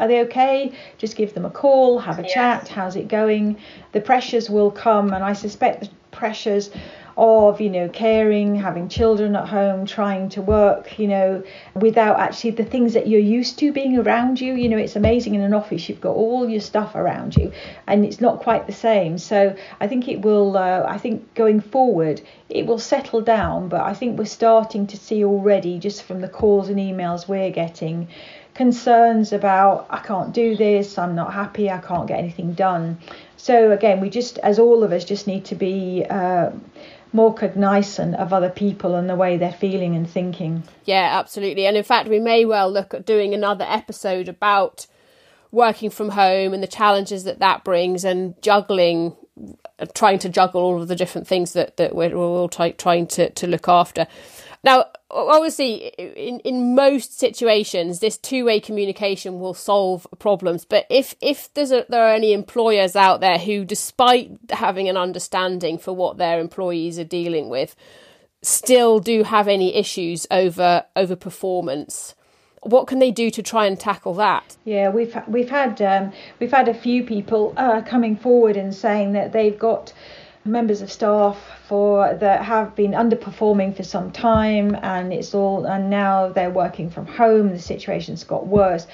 are 0.00 0.08
they 0.08 0.20
okay? 0.22 0.72
Just 0.98 1.16
give 1.16 1.34
them 1.34 1.44
a 1.44 1.50
call, 1.50 1.98
have 1.98 2.18
a 2.18 2.22
yes. 2.22 2.32
chat. 2.32 2.68
How's 2.68 2.96
it 2.96 3.08
going? 3.08 3.56
The 3.92 4.00
pressures 4.00 4.50
will 4.50 4.70
come, 4.70 5.12
and 5.12 5.22
I 5.22 5.32
suspect 5.32 5.80
the 5.82 5.90
pressures 6.10 6.70
of 7.16 7.60
you 7.60 7.70
know 7.70 7.88
caring 7.88 8.56
having 8.56 8.88
children 8.88 9.36
at 9.36 9.48
home 9.48 9.86
trying 9.86 10.28
to 10.28 10.42
work 10.42 10.98
you 10.98 11.06
know 11.06 11.42
without 11.74 12.18
actually 12.18 12.50
the 12.50 12.64
things 12.64 12.92
that 12.94 13.06
you're 13.06 13.20
used 13.20 13.58
to 13.58 13.72
being 13.72 13.96
around 13.98 14.40
you 14.40 14.54
you 14.54 14.68
know 14.68 14.76
it's 14.76 14.96
amazing 14.96 15.34
in 15.34 15.40
an 15.40 15.54
office 15.54 15.88
you've 15.88 16.00
got 16.00 16.14
all 16.14 16.48
your 16.48 16.60
stuff 16.60 16.94
around 16.94 17.36
you 17.36 17.52
and 17.86 18.04
it's 18.04 18.20
not 18.20 18.40
quite 18.40 18.66
the 18.66 18.72
same 18.72 19.16
so 19.16 19.54
i 19.80 19.86
think 19.86 20.08
it 20.08 20.22
will 20.22 20.56
uh, 20.56 20.84
i 20.88 20.98
think 20.98 21.34
going 21.34 21.60
forward 21.60 22.20
it 22.48 22.66
will 22.66 22.78
settle 22.78 23.20
down 23.20 23.68
but 23.68 23.82
i 23.82 23.94
think 23.94 24.18
we're 24.18 24.24
starting 24.24 24.86
to 24.86 24.96
see 24.96 25.24
already 25.24 25.78
just 25.78 26.02
from 26.02 26.20
the 26.20 26.28
calls 26.28 26.68
and 26.68 26.78
emails 26.78 27.28
we're 27.28 27.50
getting 27.50 28.08
concerns 28.54 29.32
about 29.32 29.86
I 29.90 29.98
can't 29.98 30.32
do 30.32 30.56
this, 30.56 30.96
I'm 30.96 31.14
not 31.14 31.32
happy, 31.32 31.70
I 31.70 31.78
can't 31.78 32.06
get 32.06 32.18
anything 32.18 32.52
done. 32.52 32.98
So 33.36 33.72
again, 33.72 34.00
we 34.00 34.08
just, 34.10 34.38
as 34.38 34.58
all 34.58 34.84
of 34.84 34.92
us, 34.92 35.04
just 35.04 35.26
need 35.26 35.44
to 35.46 35.54
be 35.54 36.06
uh, 36.08 36.50
more 37.14 37.32
cognizant 37.32 38.16
of 38.16 38.32
other 38.32 38.50
people 38.50 38.96
and 38.96 39.08
the 39.08 39.14
way 39.14 39.36
they're 39.36 39.52
feeling 39.52 39.94
and 39.94 40.10
thinking. 40.10 40.64
Yeah, 40.84 41.16
absolutely. 41.18 41.64
And 41.66 41.76
in 41.76 41.84
fact, 41.84 42.08
we 42.08 42.18
may 42.18 42.44
well 42.44 42.70
look 42.70 42.92
at 42.92 43.06
doing 43.06 43.32
another 43.32 43.64
episode 43.66 44.28
about 44.28 44.86
working 45.52 45.88
from 45.88 46.10
home 46.10 46.52
and 46.52 46.62
the 46.62 46.66
challenges 46.66 47.22
that 47.24 47.38
that 47.38 47.62
brings 47.62 48.04
and 48.04 48.34
juggling 48.42 49.16
trying 49.94 50.18
to 50.20 50.28
juggle 50.28 50.62
all 50.62 50.82
of 50.82 50.88
the 50.88 50.96
different 50.96 51.26
things 51.26 51.52
that, 51.52 51.76
that 51.76 51.94
we're 51.94 52.14
all 52.14 52.48
t- 52.48 52.72
trying 52.72 53.06
to, 53.06 53.30
to 53.30 53.46
look 53.46 53.68
after. 53.68 54.06
Now, 54.62 54.86
obviously, 55.14 55.86
in, 55.98 56.40
in 56.40 56.74
most 56.74 57.18
situations, 57.18 58.00
this 58.00 58.18
two 58.18 58.44
way 58.44 58.60
communication 58.60 59.38
will 59.38 59.54
solve 59.54 60.06
problems. 60.18 60.64
But 60.64 60.86
if 60.90 61.14
if 61.20 61.52
there's 61.54 61.72
a, 61.72 61.86
there 61.88 62.04
are 62.04 62.14
any 62.14 62.32
employers 62.32 62.96
out 62.96 63.20
there 63.20 63.38
who, 63.38 63.64
despite 63.64 64.32
having 64.50 64.88
an 64.88 64.96
understanding 64.96 65.78
for 65.78 65.92
what 65.92 66.18
their 66.18 66.40
employees 66.40 66.98
are 66.98 67.04
dealing 67.04 67.48
with, 67.48 67.76
still 68.42 68.98
do 68.98 69.22
have 69.22 69.48
any 69.48 69.74
issues 69.74 70.26
over 70.30 70.84
over 70.96 71.16
performance, 71.16 72.14
what 72.62 72.86
can 72.86 72.98
they 72.98 73.10
do 73.10 73.30
to 73.30 73.42
try 73.42 73.66
and 73.66 73.78
tackle 73.78 74.14
that? 74.14 74.56
Yeah, 74.64 74.88
we've 74.88 75.16
we've 75.28 75.50
had 75.50 75.80
um, 75.80 76.12
we've 76.40 76.50
had 76.50 76.68
a 76.68 76.74
few 76.74 77.04
people 77.04 77.54
uh, 77.56 77.82
coming 77.82 78.16
forward 78.16 78.56
and 78.56 78.74
saying 78.74 79.12
that 79.12 79.32
they've 79.32 79.58
got 79.58 79.92
members 80.44 80.82
of 80.82 80.92
staff 80.92 81.38
for 81.66 82.14
that 82.14 82.44
have 82.44 82.74
been 82.76 82.92
underperforming 82.92 83.74
for 83.74 83.82
some 83.82 84.12
time 84.12 84.76
and 84.82 85.12
it's 85.12 85.34
all 85.34 85.64
and 85.64 85.88
now 85.88 86.28
they're 86.28 86.50
working 86.50 86.90
from 86.90 87.06
home 87.06 87.48
the 87.48 87.58
situation's 87.58 88.24
got 88.24 88.46
worse 88.46 88.86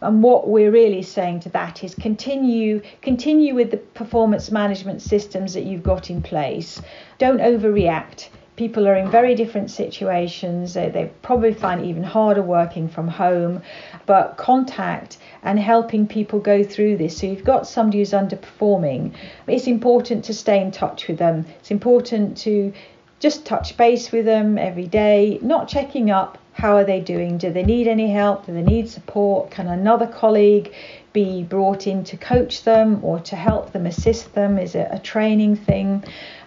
and 0.00 0.22
what 0.22 0.48
we're 0.48 0.70
really 0.70 1.02
saying 1.02 1.38
to 1.38 1.48
that 1.50 1.84
is 1.84 1.94
continue 1.94 2.80
continue 3.02 3.54
with 3.54 3.70
the 3.70 3.76
performance 3.76 4.50
management 4.50 5.02
systems 5.02 5.52
that 5.52 5.64
you've 5.64 5.82
got 5.82 6.08
in 6.08 6.22
place 6.22 6.80
don't 7.18 7.40
overreact 7.40 8.28
people 8.56 8.86
are 8.86 8.94
in 8.94 9.10
very 9.10 9.34
different 9.34 9.70
situations. 9.70 10.74
They, 10.74 10.88
they 10.88 11.10
probably 11.22 11.52
find 11.52 11.80
it 11.80 11.88
even 11.88 12.02
harder 12.02 12.42
working 12.42 12.88
from 12.88 13.08
home. 13.08 13.62
But 14.06 14.36
contact 14.36 15.18
and 15.44 15.58
helping 15.58 16.06
people 16.06 16.40
go 16.40 16.64
through 16.64 16.96
this. 16.96 17.18
So 17.18 17.26
you've 17.26 17.44
got 17.44 17.66
somebody 17.66 17.98
who's 17.98 18.10
underperforming. 18.10 19.12
It's 19.46 19.66
important 19.66 20.24
to 20.24 20.34
stay 20.34 20.60
in 20.60 20.70
touch 20.72 21.06
with 21.06 21.18
them. 21.18 21.46
It's 21.60 21.70
important 21.70 22.36
to 22.38 22.72
just 23.20 23.46
touch 23.46 23.76
base 23.76 24.10
with 24.10 24.24
them 24.24 24.58
every 24.58 24.86
day, 24.86 25.38
not 25.42 25.68
checking 25.68 26.10
up. 26.10 26.38
How 26.52 26.76
are 26.76 26.84
they 26.84 27.00
doing? 27.00 27.38
Do 27.38 27.52
they 27.52 27.64
need 27.64 27.88
any 27.88 28.10
help? 28.10 28.46
Do 28.46 28.52
they 28.52 28.62
need 28.62 28.88
support? 28.88 29.50
Can 29.50 29.66
another 29.66 30.06
colleague 30.06 30.72
be 31.12 31.42
brought 31.42 31.86
in 31.86 32.04
to 32.04 32.16
coach 32.16 32.64
them 32.64 33.00
or 33.02 33.18
to 33.20 33.36
help 33.36 33.72
them, 33.72 33.86
assist 33.86 34.34
them? 34.34 34.58
Is 34.58 34.74
it 34.74 34.88
a 34.90 34.98
training 34.98 35.56
thing? 35.56 36.04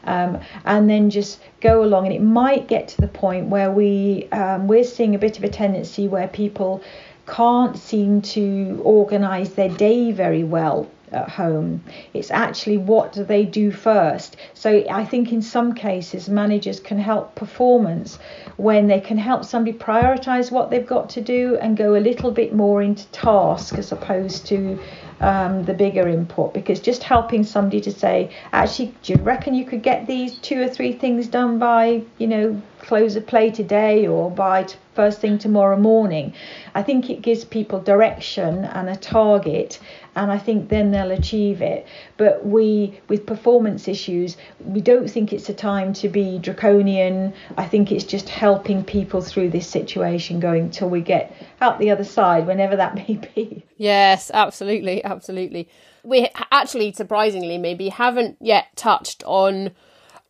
um, 0.08 0.40
and 0.66 0.90
then 0.90 1.10
just 1.10 1.40
go 1.62 1.84
along. 1.84 2.06
And 2.06 2.16
it 2.16 2.22
might 2.22 2.68
get 2.68 2.88
to 2.90 3.02
the 3.02 3.08
point 3.08 3.48
where 3.48 3.70
we 3.70 4.28
um, 4.32 4.68
we're 4.68 4.84
seeing 4.84 5.14
a 5.14 5.20
bit 5.20 5.38
of 5.38 5.44
a 5.44 5.50
tendency 5.50 6.08
where 6.08 6.28
people 6.28 6.82
can't 7.28 7.78
seem 7.78 8.22
to 8.22 8.82
organise 8.84 9.50
their 9.50 9.70
day 9.70 10.12
very 10.12 10.44
well 10.44 10.90
at 11.12 11.30
home. 11.30 11.84
It's 12.14 12.32
actually 12.32 12.78
what 12.78 13.14
do 13.14 13.24
they 13.24 13.46
do 13.46 13.72
first. 13.72 14.36
So 14.54 14.84
I 14.90 15.06
think 15.06 15.32
in 15.32 15.42
some 15.42 15.74
cases 15.74 16.30
managers 16.30 16.80
can 16.80 17.00
help 17.00 17.36
performance 17.36 18.20
when 18.58 18.88
they 18.88 19.00
can 19.00 19.18
help 19.18 19.46
somebody 19.46 19.78
prioritize 19.78 20.52
what 20.52 20.70
they've 20.70 20.86
got 20.86 21.10
to 21.12 21.22
do 21.22 21.58
and 21.62 21.78
go 21.78 21.96
a 21.96 22.00
little 22.00 22.32
bit 22.32 22.54
more 22.54 22.82
into 22.82 23.06
task 23.08 23.78
as 23.78 23.92
opposed 23.92 24.46
to 24.48 24.80
um, 25.20 25.64
the 25.64 25.74
bigger 25.74 26.08
input 26.08 26.54
because 26.54 26.80
just 26.80 27.04
helping 27.04 27.44
somebody 27.44 27.82
to 27.82 27.92
say, 27.92 28.30
actually, 28.52 28.94
do 29.02 29.14
you 29.14 29.20
reckon 29.20 29.54
you 29.54 29.66
could 29.66 29.82
get 29.82 30.08
these 30.08 30.38
two 30.40 30.62
or 30.62 30.68
three 30.68 30.94
things 30.94 31.28
done 31.28 31.58
by, 31.58 32.04
you 32.18 32.28
know, 32.28 32.62
close 32.80 33.16
of 33.16 33.28
play 33.28 33.50
today 33.50 34.08
or 34.08 34.30
by 34.32 34.64
t- 34.64 34.76
first 34.94 35.20
thing 35.20 35.38
tomorrow 35.38 35.78
morning? 35.78 36.34
I 36.76 36.84
think 36.84 37.10
it 37.10 37.22
gives 37.22 37.44
people 37.46 37.80
direction 37.80 38.66
and 38.66 38.90
a 38.90 38.96
target, 38.96 39.80
and 40.16 40.32
I 40.32 40.38
think 40.38 40.70
then 40.70 40.92
they'll 40.92 41.12
achieve 41.12 41.62
it. 41.62 41.86
But 42.18 42.46
we, 42.46 43.00
with 43.08 43.26
performance 43.26 43.88
issues, 43.88 44.38
we 44.60 44.82
don't 44.82 45.10
think 45.10 45.34
it's 45.34 45.50
a 45.50 45.54
time 45.54 45.94
to 45.94 46.10
be 46.10 46.40
draconian. 46.40 47.34
I 47.58 47.66
think 47.68 47.92
it's 47.92 48.04
just 48.04 48.30
helping 48.30 48.84
people 48.84 49.22
through 49.22 49.50
this 49.50 49.68
situation 49.68 50.40
going 50.40 50.72
till 50.72 50.90
we 50.90 51.02
get 51.02 51.36
out 51.62 51.80
the 51.80 51.92
other 51.92 52.04
side, 52.04 52.48
whenever 52.48 52.76
that 52.76 52.96
may 53.08 53.20
be. 53.36 53.64
Yes, 53.78 54.32
absolutely, 54.34 55.04
absolutely. 55.04 55.70
We 56.04 56.30
actually, 56.52 56.94
surprisingly, 56.94 57.58
maybe 57.58 57.90
haven't 57.90 58.38
yet 58.40 58.68
touched 58.76 59.24
on 59.26 59.72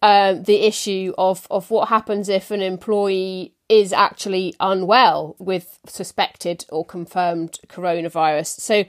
um, 0.02 0.44
the 0.44 0.66
issue 0.66 1.14
of 1.18 1.48
of 1.50 1.72
what 1.72 1.90
happens 1.90 2.30
if 2.30 2.52
an 2.52 2.62
employee 2.62 3.54
is 3.70 3.92
actually 3.92 4.56
unwell 4.60 5.36
with 5.40 5.80
suspected 5.86 6.66
or 6.70 6.86
confirmed 6.86 7.60
coronavirus. 7.68 8.60
So, 8.62 8.86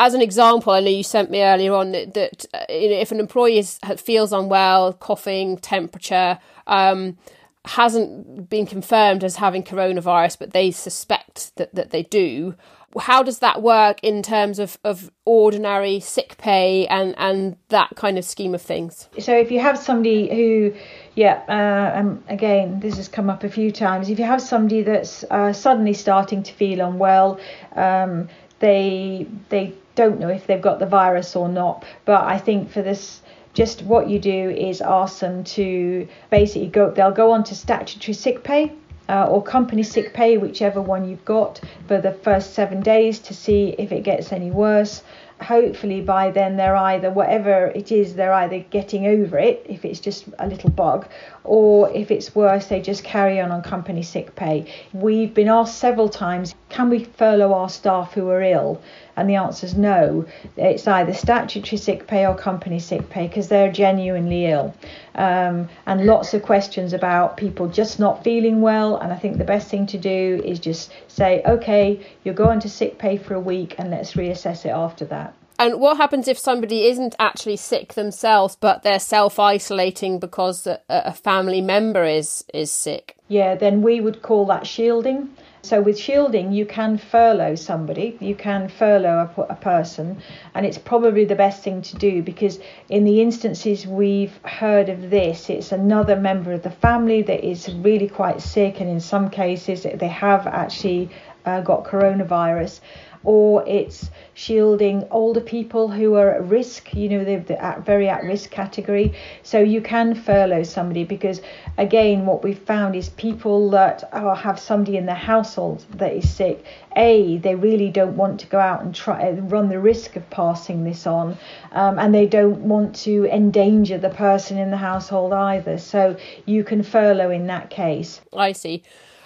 as 0.00 0.14
an 0.14 0.22
example, 0.22 0.72
I 0.72 0.80
know 0.80 0.90
you 0.90 1.02
sent 1.02 1.30
me 1.30 1.42
earlier 1.42 1.74
on 1.74 1.92
that, 1.92 2.14
that 2.14 2.44
uh, 2.54 2.64
if 2.68 3.12
an 3.12 3.20
employee 3.20 3.58
is, 3.58 3.78
feels 3.96 4.32
unwell, 4.32 4.92
coughing, 4.92 5.58
temperature, 5.58 6.38
um, 6.66 7.18
hasn't 7.64 8.48
been 8.48 8.66
confirmed 8.66 9.22
as 9.22 9.36
having 9.36 9.62
coronavirus, 9.62 10.38
but 10.38 10.52
they 10.52 10.70
suspect 10.70 11.54
that, 11.56 11.74
that 11.74 11.90
they 11.90 12.02
do. 12.04 12.54
How 12.98 13.22
does 13.22 13.40
that 13.40 13.62
work 13.62 14.00
in 14.02 14.22
terms 14.22 14.58
of, 14.58 14.78
of 14.82 15.10
ordinary 15.26 16.00
sick 16.00 16.38
pay 16.38 16.86
and, 16.86 17.14
and 17.18 17.56
that 17.68 17.90
kind 17.96 18.16
of 18.16 18.24
scheme 18.24 18.54
of 18.54 18.62
things? 18.62 19.08
So, 19.18 19.36
if 19.36 19.50
you 19.50 19.60
have 19.60 19.78
somebody 19.78 20.28
who, 20.28 20.74
yeah, 21.14 21.42
uh, 21.48 21.98
um, 21.98 22.24
again, 22.28 22.80
this 22.80 22.96
has 22.96 23.08
come 23.08 23.28
up 23.28 23.44
a 23.44 23.50
few 23.50 23.70
times. 23.70 24.08
If 24.08 24.18
you 24.18 24.24
have 24.24 24.40
somebody 24.40 24.82
that's 24.82 25.22
uh, 25.24 25.52
suddenly 25.52 25.92
starting 25.92 26.42
to 26.42 26.52
feel 26.54 26.80
unwell, 26.80 27.38
um, 27.76 28.28
they 28.60 29.26
they 29.50 29.74
don't 29.94 30.18
know 30.18 30.28
if 30.28 30.46
they've 30.46 30.62
got 30.62 30.78
the 30.78 30.86
virus 30.86 31.36
or 31.36 31.48
not. 31.48 31.84
But 32.04 32.24
I 32.24 32.38
think 32.38 32.70
for 32.70 32.82
this 32.82 33.20
just 33.52 33.82
what 33.82 34.08
you 34.08 34.18
do 34.18 34.50
is 34.50 34.80
ask 34.80 35.18
them 35.18 35.42
to 35.42 36.06
basically 36.30 36.68
go 36.68 36.90
they'll 36.90 37.10
go 37.10 37.32
on 37.32 37.44
to 37.44 37.54
statutory 37.54 38.14
sick 38.14 38.44
pay 38.44 38.72
uh, 39.08 39.26
or 39.26 39.42
company 39.42 39.82
sick 39.82 40.12
pay 40.12 40.36
whichever 40.36 40.80
one 40.80 41.08
you've 41.08 41.24
got 41.24 41.60
for 41.86 42.00
the 42.00 42.12
first 42.12 42.54
seven 42.54 42.80
days 42.80 43.18
to 43.18 43.34
see 43.34 43.74
if 43.78 43.92
it 43.92 44.02
gets 44.02 44.32
any 44.32 44.50
worse 44.50 45.02
hopefully 45.40 46.00
by 46.00 46.30
then 46.30 46.56
they're 46.56 46.76
either 46.76 47.10
whatever 47.10 47.66
it 47.66 47.92
is 47.92 48.14
they're 48.14 48.32
either 48.32 48.58
getting 48.70 49.06
over 49.06 49.38
it 49.38 49.64
if 49.68 49.84
it's 49.84 50.00
just 50.00 50.26
a 50.38 50.46
little 50.46 50.70
bug 50.70 51.06
or 51.44 51.90
if 51.94 52.10
it's 52.10 52.34
worse 52.34 52.66
they 52.66 52.80
just 52.80 53.02
carry 53.04 53.40
on 53.40 53.50
on 53.50 53.62
company 53.62 54.02
sick 54.02 54.34
pay. 54.36 54.70
We've 54.92 55.32
been 55.32 55.48
asked 55.48 55.78
several 55.78 56.08
times 56.08 56.54
can 56.68 56.90
we 56.90 57.04
furlough 57.04 57.54
our 57.54 57.70
staff 57.70 58.12
who 58.12 58.28
are 58.28 58.42
ill? 58.42 58.80
And 59.16 59.28
the 59.28 59.36
answer 59.36 59.66
is 59.66 59.74
no. 59.74 60.26
It's 60.56 60.86
either 60.86 61.14
statutory 61.14 61.78
sick 61.78 62.06
pay 62.06 62.26
or 62.26 62.36
company 62.36 62.78
sick 62.78 63.08
pay 63.08 63.26
because 63.26 63.48
they're 63.48 63.72
genuinely 63.72 64.46
ill. 64.46 64.74
Um, 65.14 65.68
and 65.86 66.04
lots 66.04 66.34
of 66.34 66.42
questions 66.42 66.92
about 66.92 67.36
people 67.36 67.68
just 67.68 67.98
not 67.98 68.22
feeling 68.22 68.60
well 68.60 68.98
and 68.98 69.12
i 69.12 69.16
think 69.16 69.36
the 69.36 69.42
best 69.42 69.68
thing 69.68 69.84
to 69.86 69.98
do 69.98 70.40
is 70.44 70.60
just 70.60 70.92
say 71.08 71.42
okay 71.44 72.06
you're 72.22 72.34
going 72.34 72.60
to 72.60 72.68
sick 72.68 72.98
pay 72.98 73.16
for 73.16 73.34
a 73.34 73.40
week 73.40 73.74
and 73.78 73.90
let's 73.90 74.12
reassess 74.12 74.64
it 74.64 74.68
after 74.68 75.04
that 75.06 75.27
and 75.58 75.80
what 75.80 75.96
happens 75.96 76.28
if 76.28 76.38
somebody 76.38 76.86
isn't 76.86 77.16
actually 77.18 77.56
sick 77.56 77.94
themselves, 77.94 78.56
but 78.56 78.82
they're 78.82 79.00
self 79.00 79.38
isolating 79.38 80.18
because 80.20 80.66
a, 80.66 80.80
a, 80.88 81.12
family 81.12 81.60
member 81.60 82.04
is 82.04 82.44
is 82.54 82.70
sick? 82.70 83.16
Yeah, 83.26 83.56
then 83.56 83.82
we 83.82 84.00
would 84.00 84.22
call 84.22 84.46
that 84.46 84.66
shielding. 84.66 85.30
So 85.62 85.80
with 85.80 85.98
shielding, 85.98 86.52
you 86.52 86.64
can 86.64 86.96
furlough 86.96 87.56
somebody, 87.56 88.16
you 88.20 88.36
can 88.36 88.68
furlough 88.68 89.28
a, 89.36 89.42
a, 89.42 89.56
person, 89.56 90.22
and 90.54 90.64
it's 90.64 90.78
probably 90.78 91.24
the 91.24 91.34
best 91.34 91.62
thing 91.64 91.82
to 91.82 91.96
do 91.96 92.22
because 92.22 92.60
in 92.88 93.04
the 93.04 93.20
instances 93.20 93.84
we've 93.84 94.38
heard 94.44 94.88
of 94.88 95.10
this, 95.10 95.50
it's 95.50 95.72
another 95.72 96.14
member 96.14 96.52
of 96.52 96.62
the 96.62 96.70
family 96.70 97.22
that 97.22 97.44
is 97.44 97.68
really 97.68 98.08
quite 98.08 98.40
sick, 98.40 98.80
and 98.80 98.88
in 98.88 99.00
some 99.00 99.28
cases 99.28 99.82
they 99.82 100.08
have 100.08 100.46
actually 100.46 101.10
uh, 101.44 101.60
got 101.60 101.84
coronavirus 101.84 102.80
or 103.28 103.62
it's 103.68 104.08
shielding 104.32 105.06
older 105.10 105.42
people 105.42 105.86
who 105.86 106.14
are 106.14 106.30
at 106.30 106.44
risk, 106.46 106.94
you 106.94 107.10
know, 107.10 107.22
they're 107.22 107.40
the 107.40 107.62
at, 107.62 107.84
very 107.84 108.08
at 108.08 108.24
risk 108.24 108.50
category. 108.50 109.12
So 109.42 109.58
you 109.58 109.82
can 109.82 110.14
furlough 110.14 110.62
somebody 110.62 111.04
because, 111.04 111.42
again, 111.76 112.24
what 112.24 112.42
we've 112.42 112.58
found 112.58 112.96
is 112.96 113.10
people 113.10 113.68
that 113.72 114.08
have 114.14 114.58
somebody 114.58 114.96
in 114.96 115.04
their 115.04 115.14
household 115.14 115.84
that 115.98 116.14
is 116.14 116.30
sick, 116.30 116.64
A, 116.96 117.36
they 117.36 117.54
really 117.54 117.90
don't 117.90 118.16
want 118.16 118.40
to 118.40 118.46
go 118.46 118.58
out 118.58 118.80
and 118.82 118.94
try 118.94 119.32
run 119.32 119.68
the 119.68 119.78
risk 119.78 120.16
of 120.16 120.30
passing 120.30 120.84
this 120.84 121.06
on, 121.06 121.36
um, 121.72 121.98
and 121.98 122.14
they 122.14 122.26
don't 122.26 122.60
want 122.60 122.96
to 123.04 123.26
endanger 123.26 123.98
the 123.98 124.08
person 124.08 124.56
in 124.56 124.70
the 124.70 124.78
household 124.78 125.34
either. 125.34 125.76
So 125.76 126.16
you 126.46 126.64
can 126.64 126.82
furlough 126.82 127.30
in 127.30 127.46
that 127.48 127.68
case. 127.68 128.22
I 128.32 128.52
see. 128.52 128.84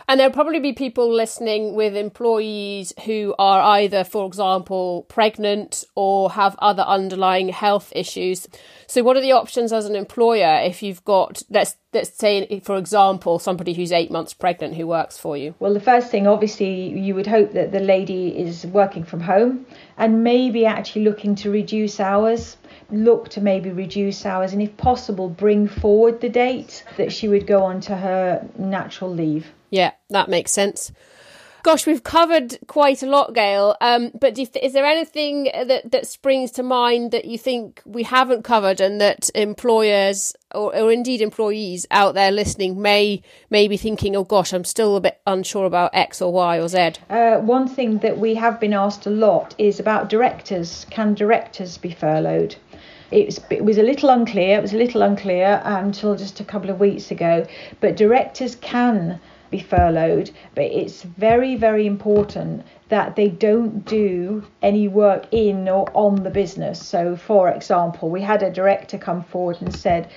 And 0.08 0.18
there'll 0.18 0.32
probably 0.32 0.60
be 0.60 0.72
people 0.72 1.12
listening 1.12 1.74
with 1.74 1.96
employees 1.96 2.92
who 3.04 3.34
are 3.38 3.60
either, 3.78 4.04
for 4.04 4.26
example, 4.26 5.06
pregnant 5.08 5.84
or 5.94 6.30
have 6.32 6.56
other 6.58 6.82
underlying 6.82 7.48
health 7.50 7.92
issues. 7.94 8.48
So, 8.86 9.02
what 9.02 9.16
are 9.16 9.20
the 9.20 9.32
options 9.32 9.72
as 9.72 9.86
an 9.86 9.96
employer 9.96 10.60
if 10.64 10.82
you've 10.82 11.04
got, 11.04 11.42
let's 11.50 11.76
let's 11.92 12.16
say, 12.16 12.60
for 12.60 12.76
example, 12.76 13.38
somebody 13.38 13.74
who's 13.74 13.92
eight 13.92 14.10
months 14.10 14.32
pregnant 14.34 14.74
who 14.74 14.86
works 14.86 15.18
for 15.18 15.36
you? 15.36 15.54
Well, 15.58 15.74
the 15.74 15.80
first 15.80 16.10
thing, 16.10 16.26
obviously, 16.26 16.98
you 16.98 17.14
would 17.14 17.26
hope 17.26 17.52
that 17.52 17.72
the 17.72 17.80
lady 17.80 18.28
is 18.38 18.66
working 18.66 19.04
from 19.04 19.20
home 19.20 19.66
and 19.98 20.24
maybe 20.24 20.64
actually 20.66 21.04
looking 21.04 21.34
to 21.36 21.50
reduce 21.50 22.00
hours 22.00 22.56
look 22.92 23.28
to 23.30 23.40
maybe 23.40 23.70
reduce 23.70 24.24
hours 24.26 24.52
and 24.52 24.62
if 24.62 24.76
possible 24.76 25.28
bring 25.28 25.66
forward 25.66 26.20
the 26.20 26.28
date 26.28 26.84
that 26.96 27.12
she 27.12 27.28
would 27.28 27.46
go 27.46 27.62
on 27.64 27.80
to 27.80 27.96
her 27.96 28.46
natural 28.58 29.10
leave 29.10 29.46
yeah, 29.72 29.92
that 30.10 30.28
makes 30.28 30.52
sense. 30.52 30.92
Gosh, 31.62 31.86
we've 31.86 32.02
covered 32.02 32.58
quite 32.66 33.02
a 33.02 33.06
lot, 33.06 33.34
Gail. 33.34 33.76
Um, 33.80 34.10
but 34.20 34.36
is 34.38 34.72
there 34.72 34.84
anything 34.84 35.44
that, 35.44 35.90
that 35.90 36.06
springs 36.06 36.50
to 36.52 36.62
mind 36.62 37.12
that 37.12 37.24
you 37.24 37.38
think 37.38 37.80
we 37.86 38.02
haven't 38.02 38.42
covered, 38.42 38.80
and 38.80 39.00
that 39.00 39.30
employers 39.34 40.34
or, 40.54 40.76
or 40.76 40.92
indeed 40.92 41.22
employees 41.22 41.86
out 41.90 42.14
there 42.14 42.30
listening 42.32 42.82
may 42.82 43.22
may 43.48 43.66
be 43.66 43.76
thinking, 43.76 44.14
"Oh 44.14 44.24
gosh, 44.24 44.52
I'm 44.52 44.64
still 44.64 44.96
a 44.96 45.00
bit 45.00 45.20
unsure 45.26 45.64
about 45.64 45.92
X 45.94 46.20
or 46.20 46.32
Y 46.32 46.58
or 46.58 46.68
Z." 46.68 46.94
Uh, 47.08 47.36
one 47.38 47.68
thing 47.68 47.98
that 47.98 48.18
we 48.18 48.34
have 48.34 48.60
been 48.60 48.74
asked 48.74 49.06
a 49.06 49.10
lot 49.10 49.54
is 49.56 49.80
about 49.80 50.10
directors. 50.10 50.84
Can 50.90 51.14
directors 51.14 51.78
be 51.78 51.92
furloughed? 51.92 52.56
It 53.12 53.26
was, 53.26 53.40
it 53.50 53.64
was 53.64 53.78
a 53.78 53.82
little 53.82 54.10
unclear. 54.10 54.58
It 54.58 54.62
was 54.62 54.72
a 54.72 54.78
little 54.78 55.02
unclear 55.02 55.60
until 55.64 56.16
just 56.16 56.40
a 56.40 56.44
couple 56.44 56.70
of 56.70 56.80
weeks 56.80 57.10
ago. 57.10 57.46
But 57.80 57.96
directors 57.96 58.56
can 58.56 59.20
be 59.50 59.60
furloughed, 59.60 60.30
but 60.54 60.64
it's 60.64 61.02
very, 61.02 61.56
very 61.56 61.86
important 61.86 62.64
that 62.88 63.16
they 63.16 63.28
don't 63.28 63.84
do 63.84 64.42
any 64.62 64.88
work 64.88 65.26
in 65.30 65.68
or 65.68 65.90
on 65.94 66.22
the 66.22 66.30
business. 66.30 66.84
So, 66.84 67.16
for 67.16 67.50
example, 67.50 68.08
we 68.10 68.22
had 68.22 68.42
a 68.42 68.50
director 68.50 68.98
come 68.98 69.22
forward 69.22 69.58
and 69.60 69.72
said, 69.72 70.10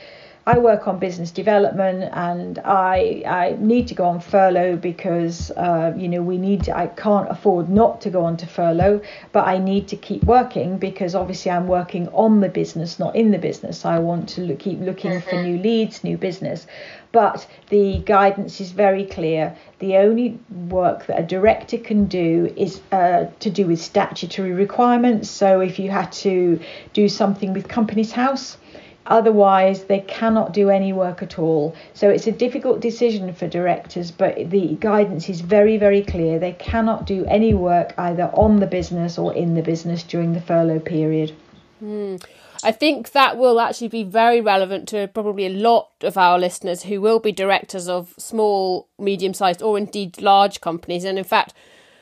I 0.48 0.60
work 0.60 0.88
on 0.88 1.00
business 1.00 1.32
development 1.32 2.12
and 2.14 2.60
I 2.60 3.24
I 3.26 3.58
need 3.60 3.88
to 3.88 3.96
go 3.96 4.06
on 4.06 4.20
furlough 4.20 4.76
because 4.76 5.50
uh, 5.58 5.92
you 5.98 6.08
know 6.08 6.22
we 6.22 6.38
need 6.38 6.66
to, 6.66 6.78
I 6.78 6.86
can't 6.86 7.32
afford 7.32 7.68
not 7.68 8.02
to 8.02 8.12
go 8.12 8.24
on 8.24 8.38
to 8.38 8.46
furlough 8.46 9.02
but 9.32 9.48
I 9.48 9.58
need 9.58 9.88
to 9.88 9.96
keep 9.96 10.24
working 10.24 10.78
because 10.78 11.16
obviously 11.16 11.50
I'm 11.50 11.68
working 11.68 12.10
on 12.10 12.42
the 12.42 12.50
business 12.50 13.00
not 13.00 13.16
in 13.16 13.32
the 13.32 13.40
business. 13.40 13.86
I 13.86 13.98
want 13.98 14.30
to 14.30 14.42
look, 14.42 14.60
keep 14.60 14.80
looking 14.82 15.14
mm-hmm. 15.14 15.30
for 15.30 15.42
new 15.42 15.58
leads 15.58 16.04
new 16.04 16.18
business. 16.18 16.68
But 17.12 17.48
the 17.70 18.00
guidance 18.06 18.62
is 18.62 18.72
very 18.72 19.06
clear. 19.06 19.56
The 19.80 19.98
only 19.98 20.38
work 20.70 21.08
that 21.08 21.20
a 21.20 21.24
director 21.24 21.80
can 21.80 22.06
do 22.06 22.54
is 22.56 22.82
uh, 22.92 23.28
to 23.40 23.50
do 23.50 23.66
with 23.66 23.82
statutory 23.82 24.52
requirements. 24.52 25.30
So 25.30 25.62
if 25.62 25.80
you 25.80 25.90
had 25.90 26.12
to 26.28 26.60
do 26.94 27.10
something 27.10 27.54
with 27.54 27.68
Companies 27.68 28.12
House 28.12 28.58
Otherwise, 29.08 29.84
they 29.84 30.00
cannot 30.00 30.52
do 30.54 30.70
any 30.70 30.92
work 30.92 31.22
at 31.22 31.38
all. 31.38 31.76
So 31.94 32.10
it's 32.10 32.28
a 32.28 32.32
difficult 32.32 32.80
decision 32.80 33.34
for 33.34 33.48
directors, 33.48 34.12
but 34.12 34.50
the 34.50 34.78
guidance 34.80 35.30
is 35.30 35.42
very, 35.42 35.78
very 35.78 36.02
clear. 36.02 36.40
They 36.40 36.54
cannot 36.54 37.06
do 37.06 37.26
any 37.26 37.54
work 37.54 37.94
either 37.98 38.32
on 38.34 38.60
the 38.60 38.68
business 38.68 39.18
or 39.18 39.34
in 39.34 39.54
the 39.54 39.62
business 39.62 40.04
during 40.04 40.34
the 40.34 40.42
furlough 40.42 40.80
period. 40.80 41.36
Mm. 41.84 42.24
I 42.64 42.72
think 42.72 43.12
that 43.12 43.38
will 43.38 43.60
actually 43.60 43.90
be 43.90 44.04
very 44.04 44.42
relevant 44.42 44.88
to 44.90 45.08
probably 45.10 45.46
a 45.46 45.50
lot 45.50 45.90
of 46.02 46.18
our 46.18 46.40
listeners 46.40 46.84
who 46.84 47.00
will 47.00 47.20
be 47.20 47.32
directors 47.32 47.88
of 47.88 48.16
small, 48.18 48.88
medium 48.98 49.36
sized, 49.36 49.62
or 49.62 49.78
indeed 49.78 50.20
large 50.20 50.62
companies. 50.62 51.04
And 51.04 51.20
in 51.20 51.26
fact, 51.26 51.54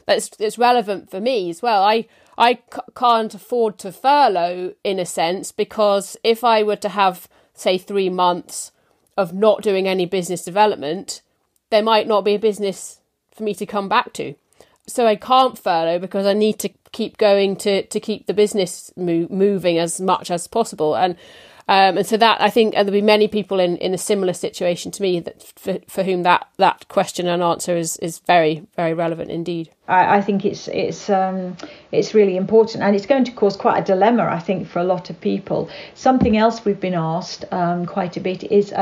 that's 0.05 0.31
it's 0.39 0.57
relevant 0.57 1.09
for 1.11 1.19
me 1.19 1.49
as 1.49 1.61
well. 1.61 1.83
I 1.83 2.07
I 2.37 2.55
c- 2.55 2.79
can't 2.95 3.33
afford 3.33 3.77
to 3.79 3.91
furlough 3.91 4.73
in 4.83 4.99
a 4.99 5.05
sense 5.05 5.51
because 5.51 6.17
if 6.23 6.43
I 6.43 6.63
were 6.63 6.75
to 6.77 6.89
have, 6.89 7.27
say, 7.53 7.77
three 7.77 8.09
months 8.09 8.71
of 9.17 9.33
not 9.33 9.61
doing 9.61 9.87
any 9.87 10.05
business 10.05 10.43
development, 10.43 11.21
there 11.69 11.83
might 11.83 12.07
not 12.07 12.21
be 12.21 12.35
a 12.35 12.39
business 12.39 12.99
for 13.31 13.43
me 13.43 13.53
to 13.55 13.65
come 13.65 13.87
back 13.89 14.13
to. 14.13 14.35
So 14.87 15.07
I 15.07 15.15
can't 15.15 15.57
furlough 15.57 15.99
because 15.99 16.25
I 16.25 16.33
need 16.33 16.59
to 16.59 16.69
keep 16.91 17.17
going 17.17 17.55
to, 17.57 17.83
to 17.83 17.99
keep 17.99 18.25
the 18.25 18.33
business 18.33 18.91
mo- 18.97 19.27
moving 19.29 19.77
as 19.77 20.01
much 20.01 20.29
as 20.29 20.47
possible. 20.47 20.95
And 20.95 21.15
um, 21.67 21.97
and 21.97 22.05
so 22.05 22.17
that 22.17 22.41
I 22.41 22.49
think 22.49 22.73
there'll 22.73 22.91
be 22.91 23.01
many 23.01 23.27
people 23.27 23.59
in, 23.59 23.77
in 23.77 23.93
a 23.93 23.97
similar 23.97 24.33
situation 24.33 24.91
to 24.91 25.01
me 25.01 25.19
that 25.21 25.41
for, 25.43 25.79
for 25.87 26.03
whom 26.03 26.23
that, 26.23 26.47
that 26.57 26.87
question 26.89 27.27
and 27.27 27.41
answer 27.41 27.75
is, 27.75 27.97
is 27.97 28.19
very 28.19 28.65
very 28.75 28.93
relevant 28.93 29.31
indeed. 29.31 29.69
I, 29.87 30.17
I 30.17 30.21
think 30.21 30.45
it's 30.45 30.67
it's 30.67 31.09
um, 31.09 31.55
it's 31.91 32.13
really 32.13 32.37
important 32.37 32.83
and 32.83 32.95
it's 32.95 33.05
going 33.05 33.23
to 33.25 33.31
cause 33.31 33.55
quite 33.55 33.79
a 33.79 33.83
dilemma 33.83 34.23
I 34.23 34.39
think 34.39 34.67
for 34.67 34.79
a 34.79 34.83
lot 34.83 35.09
of 35.09 35.19
people. 35.21 35.69
Something 35.95 36.37
else 36.37 36.65
we've 36.65 36.79
been 36.79 36.93
asked 36.93 37.45
um, 37.51 37.85
quite 37.85 38.17
a 38.17 38.21
bit 38.21 38.43
is. 38.43 38.73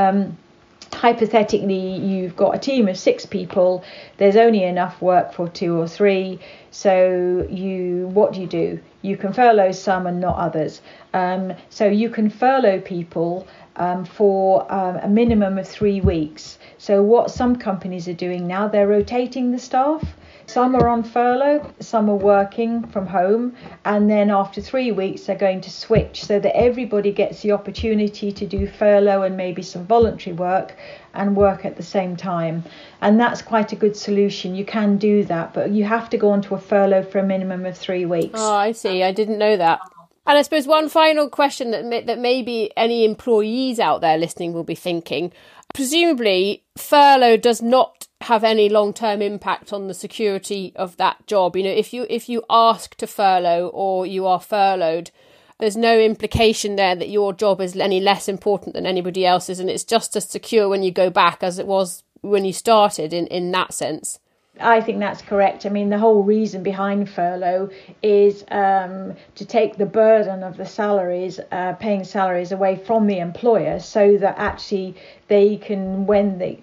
Hypothetically 0.92 1.96
you've 1.96 2.36
got 2.36 2.54
a 2.54 2.58
team 2.58 2.88
of 2.88 2.96
six 2.96 3.26
people. 3.26 3.82
There's 4.18 4.36
only 4.36 4.62
enough 4.64 5.00
work 5.02 5.32
for 5.32 5.48
two 5.48 5.78
or 5.78 5.88
three. 5.88 6.38
So 6.70 7.46
you 7.50 8.08
what 8.12 8.32
do 8.34 8.40
you 8.40 8.46
do? 8.46 8.80
You 9.02 9.16
can 9.16 9.32
furlough 9.32 9.72
some 9.72 10.06
and 10.06 10.20
not 10.20 10.36
others. 10.36 10.80
Um, 11.12 11.54
so 11.70 11.86
you 11.86 12.10
can 12.10 12.30
furlough 12.30 12.80
people 12.80 13.46
um, 13.76 14.04
for 14.04 14.70
um, 14.72 14.96
a 14.96 15.08
minimum 15.08 15.58
of 15.58 15.66
three 15.66 16.00
weeks. 16.00 16.58
So 16.78 17.02
what 17.02 17.30
some 17.30 17.56
companies 17.56 18.06
are 18.08 18.12
doing 18.12 18.46
now 18.46 18.68
they're 18.68 18.88
rotating 18.88 19.50
the 19.50 19.58
staff 19.58 20.04
some 20.46 20.74
are 20.74 20.88
on 20.88 21.02
furlough, 21.02 21.72
some 21.80 22.08
are 22.10 22.16
working 22.16 22.86
from 22.88 23.06
home, 23.06 23.54
and 23.84 24.10
then 24.10 24.30
after 24.30 24.60
three 24.60 24.92
weeks, 24.92 25.22
they're 25.22 25.36
going 25.36 25.60
to 25.62 25.70
switch 25.70 26.24
so 26.24 26.38
that 26.38 26.56
everybody 26.56 27.12
gets 27.12 27.42
the 27.42 27.52
opportunity 27.52 28.32
to 28.32 28.46
do 28.46 28.66
furlough 28.66 29.22
and 29.22 29.36
maybe 29.36 29.62
some 29.62 29.86
voluntary 29.86 30.34
work 30.34 30.76
and 31.14 31.36
work 31.36 31.64
at 31.64 31.76
the 31.76 31.82
same 31.82 32.16
time. 32.16 32.64
And 33.00 33.18
that's 33.18 33.42
quite 33.42 33.72
a 33.72 33.76
good 33.76 33.96
solution. 33.96 34.54
You 34.54 34.64
can 34.64 34.96
do 34.96 35.24
that, 35.24 35.54
but 35.54 35.70
you 35.70 35.84
have 35.84 36.10
to 36.10 36.16
go 36.16 36.30
onto 36.30 36.54
a 36.54 36.60
furlough 36.60 37.04
for 37.04 37.18
a 37.18 37.24
minimum 37.24 37.66
of 37.66 37.76
three 37.76 38.06
weeks. 38.06 38.34
Oh, 38.34 38.54
I 38.54 38.72
see. 38.72 39.02
I 39.02 39.12
didn't 39.12 39.38
know 39.38 39.56
that. 39.56 39.80
And 40.24 40.38
I 40.38 40.42
suppose 40.42 40.68
one 40.68 40.88
final 40.88 41.28
question 41.28 41.72
that 41.72 41.84
may, 41.84 42.02
that 42.02 42.18
maybe 42.18 42.70
any 42.76 43.04
employees 43.04 43.80
out 43.80 44.02
there 44.02 44.16
listening 44.16 44.52
will 44.52 44.62
be 44.62 44.76
thinking: 44.76 45.32
presumably, 45.74 46.62
furlough 46.76 47.36
does 47.36 47.60
not 47.60 48.06
have 48.22 48.44
any 48.44 48.68
long 48.68 48.92
term 48.92 49.22
impact 49.22 49.72
on 49.72 49.88
the 49.88 49.94
security 49.94 50.72
of 50.76 50.96
that 50.96 51.26
job. 51.26 51.56
You 51.56 51.64
know, 51.64 51.70
if 51.70 51.92
you 51.92 52.06
if 52.08 52.28
you 52.28 52.42
ask 52.48 52.94
to 52.96 53.06
furlough 53.06 53.68
or 53.68 54.06
you 54.06 54.26
are 54.26 54.40
furloughed, 54.40 55.10
there's 55.58 55.76
no 55.76 55.98
implication 55.98 56.76
there 56.76 56.96
that 56.96 57.10
your 57.10 57.32
job 57.32 57.60
is 57.60 57.76
any 57.76 58.00
less 58.00 58.28
important 58.28 58.74
than 58.74 58.86
anybody 58.86 59.26
else's, 59.26 59.60
and 59.60 59.70
it's 59.70 59.84
just 59.84 60.16
as 60.16 60.28
secure 60.28 60.68
when 60.68 60.82
you 60.82 60.90
go 60.90 61.10
back 61.10 61.42
as 61.42 61.58
it 61.58 61.66
was 61.66 62.04
when 62.20 62.44
you 62.44 62.52
started. 62.52 63.12
In 63.12 63.26
in 63.28 63.50
that 63.52 63.74
sense. 63.74 64.18
I 64.60 64.82
think 64.82 65.00
that's 65.00 65.22
correct. 65.22 65.64
I 65.64 65.70
mean, 65.70 65.88
the 65.88 65.98
whole 65.98 66.22
reason 66.22 66.62
behind 66.62 67.08
furlough 67.08 67.70
is 68.02 68.44
um, 68.50 69.14
to 69.34 69.46
take 69.46 69.78
the 69.78 69.86
burden 69.86 70.42
of 70.42 70.58
the 70.58 70.66
salaries, 70.66 71.40
uh, 71.50 71.72
paying 71.74 72.04
salaries 72.04 72.52
away 72.52 72.76
from 72.76 73.06
the 73.06 73.18
employer, 73.18 73.80
so 73.80 74.18
that 74.18 74.34
actually 74.36 74.94
they 75.28 75.56
can, 75.56 76.06
when 76.06 76.36
they 76.36 76.60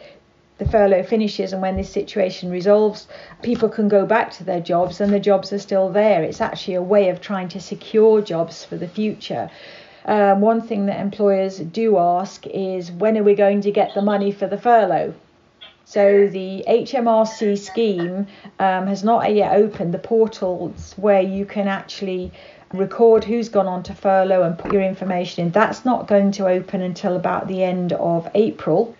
the 0.59 0.69
furlough 0.69 1.03
finishes 1.03 1.53
and 1.53 1.61
when 1.61 1.77
this 1.77 1.89
situation 1.89 2.51
resolves, 2.51 3.07
people 3.41 3.69
can 3.69 3.87
go 3.87 4.05
back 4.05 4.29
to 4.31 4.43
their 4.43 4.59
jobs 4.59 5.01
and 5.01 5.11
the 5.11 5.19
jobs 5.19 5.51
are 5.51 5.59
still 5.59 5.89
there. 5.89 6.21
It's 6.21 6.41
actually 6.41 6.75
a 6.75 6.81
way 6.81 7.09
of 7.09 7.21
trying 7.21 7.47
to 7.49 7.61
secure 7.61 8.21
jobs 8.21 8.63
for 8.65 8.75
the 8.75 8.87
future. 8.87 9.49
Um, 10.05 10.41
one 10.41 10.61
thing 10.61 10.85
that 10.87 10.99
employers 10.99 11.59
do 11.59 11.97
ask 11.97 12.45
is 12.47 12.91
when 12.91 13.17
are 13.17 13.23
we 13.23 13.35
going 13.35 13.61
to 13.61 13.71
get 13.71 13.93
the 13.93 14.01
money 14.01 14.31
for 14.31 14.47
the 14.47 14.57
furlough? 14.57 15.13
So 15.85 16.27
the 16.27 16.63
HMRC 16.67 17.57
scheme 17.57 18.27
um, 18.59 18.87
has 18.87 19.03
not 19.03 19.33
yet 19.33 19.55
opened 19.55 19.93
the 19.93 19.99
portals 19.99 20.93
where 20.97 21.21
you 21.21 21.45
can 21.45 21.67
actually 21.67 22.31
record 22.73 23.23
who's 23.23 23.49
gone 23.49 23.65
on 23.67 23.81
to 23.83 23.95
furlough 23.95 24.43
and 24.43 24.59
put 24.59 24.71
your 24.71 24.83
information 24.83 25.45
in. 25.45 25.51
That's 25.51 25.85
not 25.85 26.07
going 26.07 26.31
to 26.33 26.47
open 26.47 26.81
until 26.81 27.15
about 27.15 27.47
the 27.47 27.63
end 27.63 27.93
of 27.93 28.27
April 28.35 28.95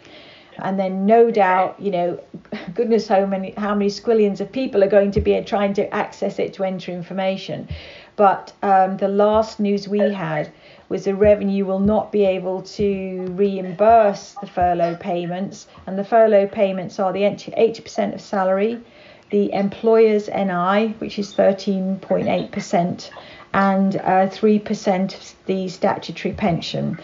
and 0.63 0.80
then 0.80 1.06
no 1.06 1.32
doubt 1.32 1.80
you 1.80 1.91
know 1.91 2.19
goodness 2.74 3.08
how 3.08 3.26
many 3.26 3.52
how 3.58 3.74
many 3.74 3.89
squillions 3.89 4.39
of 4.39 4.52
people 4.52 4.84
are 4.84 4.89
going 4.89 5.12
to 5.12 5.22
be 5.22 5.39
trying 5.41 5.74
to 5.74 5.93
access 5.93 6.39
it 6.39 6.54
to 6.54 6.63
enter 6.63 6.91
information. 6.91 7.67
But 8.15 8.52
um, 8.62 8.98
the 8.98 9.08
last 9.08 9.62
news 9.62 9.88
we 9.88 10.00
had 10.00 10.52
was 10.89 11.06
the 11.06 11.15
revenue 11.15 11.63
will 11.65 11.80
not 11.80 12.12
be 12.12 12.26
able 12.26 12.63
to 12.63 13.28
reimburse 13.30 14.36
the 14.41 14.48
furlough 14.48 14.98
payments. 14.98 15.67
And 15.88 15.98
the 15.98 16.04
furlough 16.04 16.48
payments 16.48 17.00
are 17.00 17.13
the 17.13 17.22
80% 17.22 18.15
of 18.15 18.19
salary 18.19 18.82
the 19.30 19.54
employer's 19.54 20.28
NI 20.28 20.95
which 21.00 21.19
is 21.19 21.34
13.8% 21.34 23.10
and 23.54 23.95
uh, 23.95 24.28
3% 24.28 25.15
of 25.15 25.36
the 25.45 25.67
statutory 25.67 26.34
pension 26.34 27.00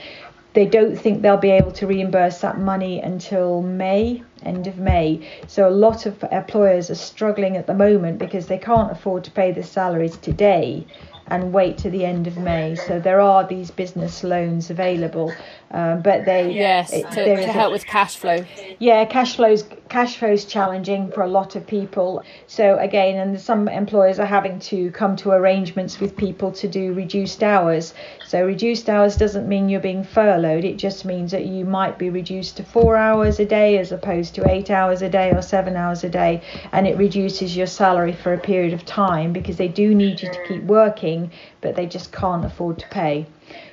they 0.56 0.66
don't 0.66 0.96
think 0.96 1.22
they'll 1.22 1.38
be 1.38 1.52
able 1.52 1.72
to 1.74 1.86
reimburse 1.86 2.40
that 2.40 2.58
money 2.58 3.02
until 3.02 3.62
May, 3.62 4.24
end 4.44 4.68
of 4.68 4.78
May. 4.78 5.30
So 5.48 5.68
a 5.68 5.70
lot 5.70 6.06
of 6.06 6.24
employers 6.32 6.90
are 6.90 6.96
struggling 6.96 7.58
at 7.58 7.68
the 7.68 7.74
moment 7.74 8.18
because 8.18 8.48
they 8.48 8.58
can't 8.58 8.92
afford 8.92 9.26
to 9.26 9.32
pay 9.32 9.52
the 9.52 9.64
salaries 9.64 10.18
today 10.18 10.88
and 11.28 11.52
wait 11.52 11.78
to 11.80 11.90
the 11.90 12.06
end 12.06 12.28
of 12.28 12.38
May. 12.38 12.76
So 12.76 13.00
there 13.00 13.20
are 13.20 13.48
these 13.48 13.72
business 13.72 14.24
loans 14.24 14.70
available, 14.70 15.34
um, 15.72 16.02
but 16.02 16.26
they 16.26 16.52
yes 16.52 16.94
it, 16.94 17.10
to, 17.12 17.24
to 17.24 17.52
help 17.52 17.70
a, 17.70 17.72
with 17.72 17.86
cash 17.86 18.16
flow. 18.18 18.46
Yeah, 18.80 19.06
cash 19.06 19.36
flows 19.36 19.64
cash 19.90 20.18
flow 20.18 20.32
is 20.32 20.46
challenging 20.46 21.12
for 21.12 21.22
a 21.22 21.28
lot 21.28 21.56
of 21.56 21.66
people. 21.66 22.24
So 22.48 22.78
again, 22.78 23.18
and 23.18 23.40
some 23.40 23.68
employers 23.68 24.20
are 24.20 24.26
having 24.26 24.60
to 24.72 24.92
come 24.92 25.16
to 25.18 25.32
arrangements 25.32 26.00
with 26.00 26.16
people 26.18 26.52
to 26.54 26.68
do 26.68 26.94
reduced 26.94 27.44
hours. 27.44 27.94
So 28.26 28.46
reduced 28.46 28.90
hours 28.90 29.16
doesn't 29.16 29.48
mean 29.48 29.70
you're 29.70 29.80
being 29.80 30.04
furloughed. 30.04 30.66
It 30.66 30.78
just 30.78 31.06
means 31.06 31.32
that 31.32 31.46
you 31.46 31.66
might 31.66 31.98
be 31.98 32.10
reduced 32.10 32.58
to 32.58 32.64
four 32.64 32.98
hours 32.98 33.40
a 33.40 33.46
day 33.46 33.78
as 33.78 33.92
opposed 33.92 34.36
to 34.36 34.50
eight 34.50 34.70
hours 34.72 35.02
a 35.02 35.10
day 35.10 35.32
or 35.32 35.42
seven 35.42 35.76
hours 35.76 36.04
a 36.04 36.10
day, 36.10 36.42
and 36.72 36.88
it 36.88 36.98
reduces 36.98 37.56
your 37.56 37.68
salary 37.68 38.14
for 38.14 38.34
a 38.34 38.40
period 38.40 38.74
of 38.74 38.86
time 38.86 39.32
because 39.32 39.58
they 39.58 39.68
do 39.68 39.94
need 39.94 40.22
you 40.22 40.30
to 40.32 40.44
keep 40.48 40.64
working, 40.64 41.15
but 41.62 41.76
they 41.76 41.86
just 41.86 42.12
can't 42.12 42.46
afford 42.46 42.80
to 42.80 42.88
pay. 42.88 43.26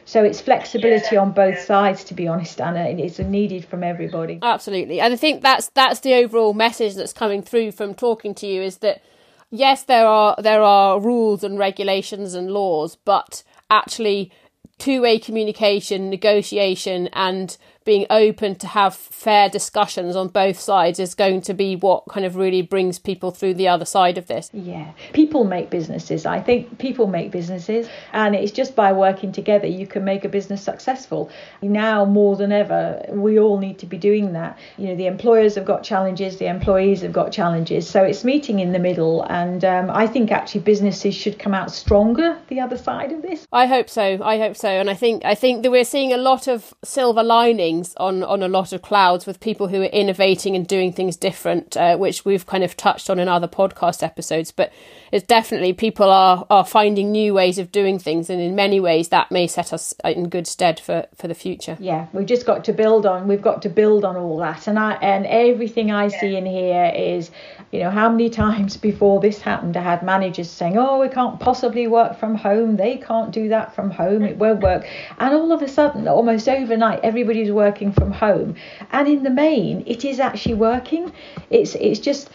So 0.05 0.25
it's 0.25 0.41
flexibility 0.41 1.17
on 1.17 1.33
both 1.33 1.59
sides, 1.61 2.05
to 2.05 2.15
be 2.15 2.27
honest, 2.29 2.61
Anna. 2.61 2.85
It's 2.85 3.19
needed 3.19 3.65
from 3.65 3.83
everybody. 3.85 4.39
Absolutely, 4.43 5.01
and 5.01 5.13
I 5.13 5.17
think 5.17 5.43
that's 5.43 5.69
that's 5.69 6.01
the 6.01 6.15
overall 6.15 6.55
message 6.55 6.95
that's 6.95 7.13
coming 7.13 7.43
through 7.43 7.73
from 7.73 7.95
talking 7.95 8.35
to 8.37 8.47
you 8.47 8.63
is 8.63 8.79
that 8.79 9.03
yes, 9.51 9.85
there 9.85 10.07
are 10.07 10.35
there 10.39 10.63
are 10.63 11.01
rules 11.01 11.45
and 11.45 11.59
regulations 11.59 12.35
and 12.35 12.51
laws, 12.51 12.97
but 12.97 13.43
actually 13.71 14.33
two 14.79 15.03
way 15.03 15.19
communication, 15.19 16.11
negotiation, 16.11 17.09
and 17.13 17.57
being 17.85 18.07
open 18.11 18.55
to 18.57 18.67
have 18.67 18.95
fair 18.95 19.49
discussions 19.49 20.17
on 20.17 20.29
both 20.29 20.59
sides 20.59 20.99
is 20.99 21.15
going 21.15 21.41
to 21.43 21.55
be 21.55 21.77
what 21.77 22.05
kind 22.09 22.25
of 22.27 22.37
really 22.37 22.63
brings 22.63 22.99
people 22.99 23.31
through 23.31 23.55
the 23.55 23.69
other 23.69 23.85
side 23.85 24.19
of 24.19 24.27
this. 24.27 24.51
Yeah, 24.53 24.93
people 25.13 25.45
make 25.45 25.71
businesses. 25.71 26.27
I 26.27 26.41
think 26.41 26.79
people 26.79 27.07
make 27.07 27.31
businesses, 27.31 27.89
and 28.13 28.35
it's 28.35 28.53
just 28.53 28.77
by 28.77 28.93
working 28.93 29.33
together 29.33 29.67
you 29.67 29.87
can 29.87 30.05
make 30.05 30.25
a 30.25 30.29
business 30.29 30.63
successful. 30.63 31.31
Now 31.61 32.05
more 32.05 32.37
than 32.37 32.53
ever, 32.53 33.05
we 33.11 33.39
all 33.39 33.59
need 33.59 33.79
to 33.81 33.87
be 33.87 33.99
doing 33.99 34.33
that. 34.35 34.59
You 34.79 34.89
know, 34.89 34.97
the 34.97 35.07
employers 35.07 35.55
have 35.55 35.65
got 35.65 35.83
challenges, 35.83 36.37
the 36.37 36.47
employees 36.47 37.03
have 37.03 37.13
got 37.13 37.33
challenges, 37.33 37.89
so 37.89 38.03
it's 38.03 38.25
meeting 38.25 38.61
in 38.61 38.73
the 38.73 38.79
middle. 38.79 39.23
And 39.25 39.65
um, 39.65 39.91
I 39.91 40.07
think 40.07 40.31
actually 40.31 40.63
businesses 40.63 41.15
should 41.15 41.39
come 41.39 41.55
out 41.55 41.71
stronger 41.71 42.39
the 42.49 42.61
other 42.61 42.79
side 42.79 43.13
of 43.13 43.23
this. 43.23 43.47
I 43.53 43.67
hope 43.67 43.89
so. 43.89 44.21
I 44.23 44.39
hope 44.39 44.57
so, 44.57 44.69
and 44.69 44.91
I 44.91 44.95
think 44.95 45.25
I 45.25 45.35
think 45.35 45.63
that 45.63 45.71
we're 45.71 45.85
seeing 45.85 46.13
a 46.13 46.19
lot 46.19 46.47
of 46.47 46.75
silver 46.85 47.23
lining 47.23 47.72
things 47.73 47.95
on 47.97 48.23
on 48.23 48.43
a 48.43 48.49
lot 48.49 48.73
of 48.73 48.83
clouds 48.83 49.27
with 49.27 49.41
people 49.41 49.69
who 49.69 49.81
are 49.83 49.93
innovating 50.01 50.55
and 50.57 50.67
doing 50.67 50.93
things 50.93 51.17
different, 51.17 51.77
uh, 51.77 51.97
which 51.97 52.25
we've 52.25 52.47
kind 52.47 52.65
of 52.65 52.77
touched 52.77 53.09
on 53.09 53.19
in 53.19 53.29
other 53.29 53.49
podcast 53.49 54.03
episodes. 54.03 54.53
But 54.53 54.73
it's 55.11 55.27
definitely 55.27 55.73
people 55.73 56.11
are 56.11 56.47
are 56.51 56.65
finding 56.65 57.13
new 57.13 57.35
ways 57.35 57.59
of 57.59 57.73
doing 57.73 57.99
things, 57.99 58.31
and 58.31 58.41
in 58.41 58.55
many 58.55 58.81
ways 58.81 59.09
that 59.09 59.31
may 59.31 59.47
set 59.47 59.73
us 59.73 59.95
in 60.05 60.29
good 60.29 60.47
stead 60.47 60.79
for 60.81 61.07
for 61.15 61.29
the 61.29 61.35
future. 61.35 61.77
Yeah, 61.81 62.07
we've 62.13 62.27
just 62.27 62.47
got 62.47 62.65
to 62.65 62.73
build 62.73 63.07
on. 63.07 63.29
We've 63.29 63.43
got 63.43 63.63
to 63.63 63.69
build 63.69 64.05
on 64.05 64.17
all 64.17 64.39
that, 64.39 64.67
and 64.67 64.79
I 64.79 64.93
and 64.95 65.27
everything 65.27 65.91
I 65.91 66.05
yeah. 66.05 66.21
see 66.21 66.37
in 66.37 66.47
here 66.47 66.93
is, 66.95 67.31
you 67.71 67.81
know, 67.81 67.91
how 67.91 68.09
many 68.11 68.29
times 68.29 68.77
before 68.77 69.21
this 69.21 69.41
happened, 69.41 69.77
I 69.77 69.83
had 69.83 70.03
managers 70.03 70.51
saying, 70.51 70.77
"Oh, 70.77 71.01
we 71.01 71.09
can't 71.09 71.41
possibly 71.41 71.87
work 71.87 72.19
from 72.19 72.35
home. 72.35 72.77
They 72.77 72.97
can't 72.97 73.33
do 73.33 73.49
that 73.49 73.75
from 73.75 73.91
home. 73.91 74.23
It 74.23 74.37
won't 74.37 74.61
work," 74.61 74.87
and 75.19 75.35
all 75.35 75.53
of 75.53 75.63
a 75.63 75.69
sudden, 75.69 76.09
almost 76.09 76.49
overnight, 76.49 77.01
everybody's 77.03 77.51
working 77.51 77.62
working 77.67 77.93
from 77.93 78.11
home. 78.13 78.55
And 78.91 79.07
in 79.09 79.23
the 79.23 79.35
main, 79.47 79.85
it 79.87 80.05
is 80.05 80.19
actually 80.29 80.59
working. 80.73 81.13
It's 81.51 81.75
it's 81.77 82.01
just 82.01 82.31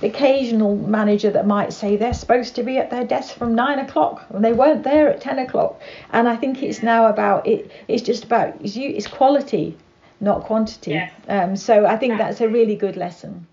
the 0.00 0.08
occasional 0.08 0.76
manager 0.76 1.30
that 1.36 1.46
might 1.46 1.72
say 1.72 1.96
they're 1.96 2.20
supposed 2.24 2.54
to 2.56 2.62
be 2.62 2.78
at 2.82 2.90
their 2.90 3.06
desk 3.14 3.36
from 3.38 3.54
nine 3.54 3.78
o'clock 3.78 4.26
and 4.30 4.44
they 4.44 4.52
weren't 4.52 4.82
there 4.82 5.06
at 5.12 5.20
ten 5.20 5.38
o'clock. 5.38 5.80
And 6.16 6.28
I 6.28 6.36
think 6.36 6.62
it's 6.62 6.82
now 6.82 7.06
about 7.14 7.46
it. 7.46 7.70
It's 7.88 8.04
just 8.10 8.24
about 8.24 8.48
it's, 8.60 8.76
it's 8.76 9.06
quality, 9.06 9.66
not 10.20 10.44
quantity. 10.44 10.92
Yeah. 10.92 11.10
Um, 11.28 11.56
so 11.56 11.86
I 11.86 11.96
think 11.96 12.18
that's 12.18 12.40
a 12.40 12.48
really 12.48 12.76
good 12.76 12.96
lesson. 12.96 13.46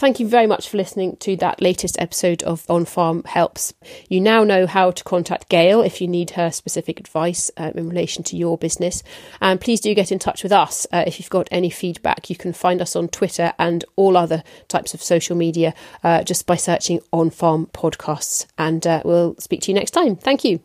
Thank 0.00 0.18
you 0.18 0.26
very 0.26 0.46
much 0.46 0.70
for 0.70 0.78
listening 0.78 1.16
to 1.16 1.36
that 1.36 1.60
latest 1.60 2.00
episode 2.00 2.42
of 2.44 2.64
On 2.70 2.86
Farm 2.86 3.22
Helps. 3.24 3.74
You 4.08 4.18
now 4.18 4.44
know 4.44 4.66
how 4.66 4.92
to 4.92 5.04
contact 5.04 5.50
Gail 5.50 5.82
if 5.82 6.00
you 6.00 6.08
need 6.08 6.30
her 6.30 6.50
specific 6.50 6.98
advice 6.98 7.50
uh, 7.58 7.72
in 7.74 7.86
relation 7.86 8.24
to 8.24 8.36
your 8.38 8.56
business. 8.56 9.02
And 9.42 9.60
please 9.60 9.78
do 9.78 9.94
get 9.94 10.10
in 10.10 10.18
touch 10.18 10.42
with 10.42 10.52
us 10.52 10.86
uh, 10.90 11.04
if 11.06 11.20
you've 11.20 11.28
got 11.28 11.48
any 11.50 11.68
feedback. 11.68 12.30
You 12.30 12.36
can 12.36 12.54
find 12.54 12.80
us 12.80 12.96
on 12.96 13.08
Twitter 13.08 13.52
and 13.58 13.84
all 13.96 14.16
other 14.16 14.42
types 14.68 14.94
of 14.94 15.02
social 15.02 15.36
media 15.36 15.74
uh, 16.02 16.22
just 16.22 16.46
by 16.46 16.56
searching 16.56 17.00
On 17.12 17.28
Farm 17.28 17.66
Podcasts. 17.66 18.46
And 18.56 18.86
uh, 18.86 19.02
we'll 19.04 19.36
speak 19.38 19.60
to 19.60 19.70
you 19.70 19.74
next 19.74 19.90
time. 19.90 20.16
Thank 20.16 20.44
you. 20.44 20.60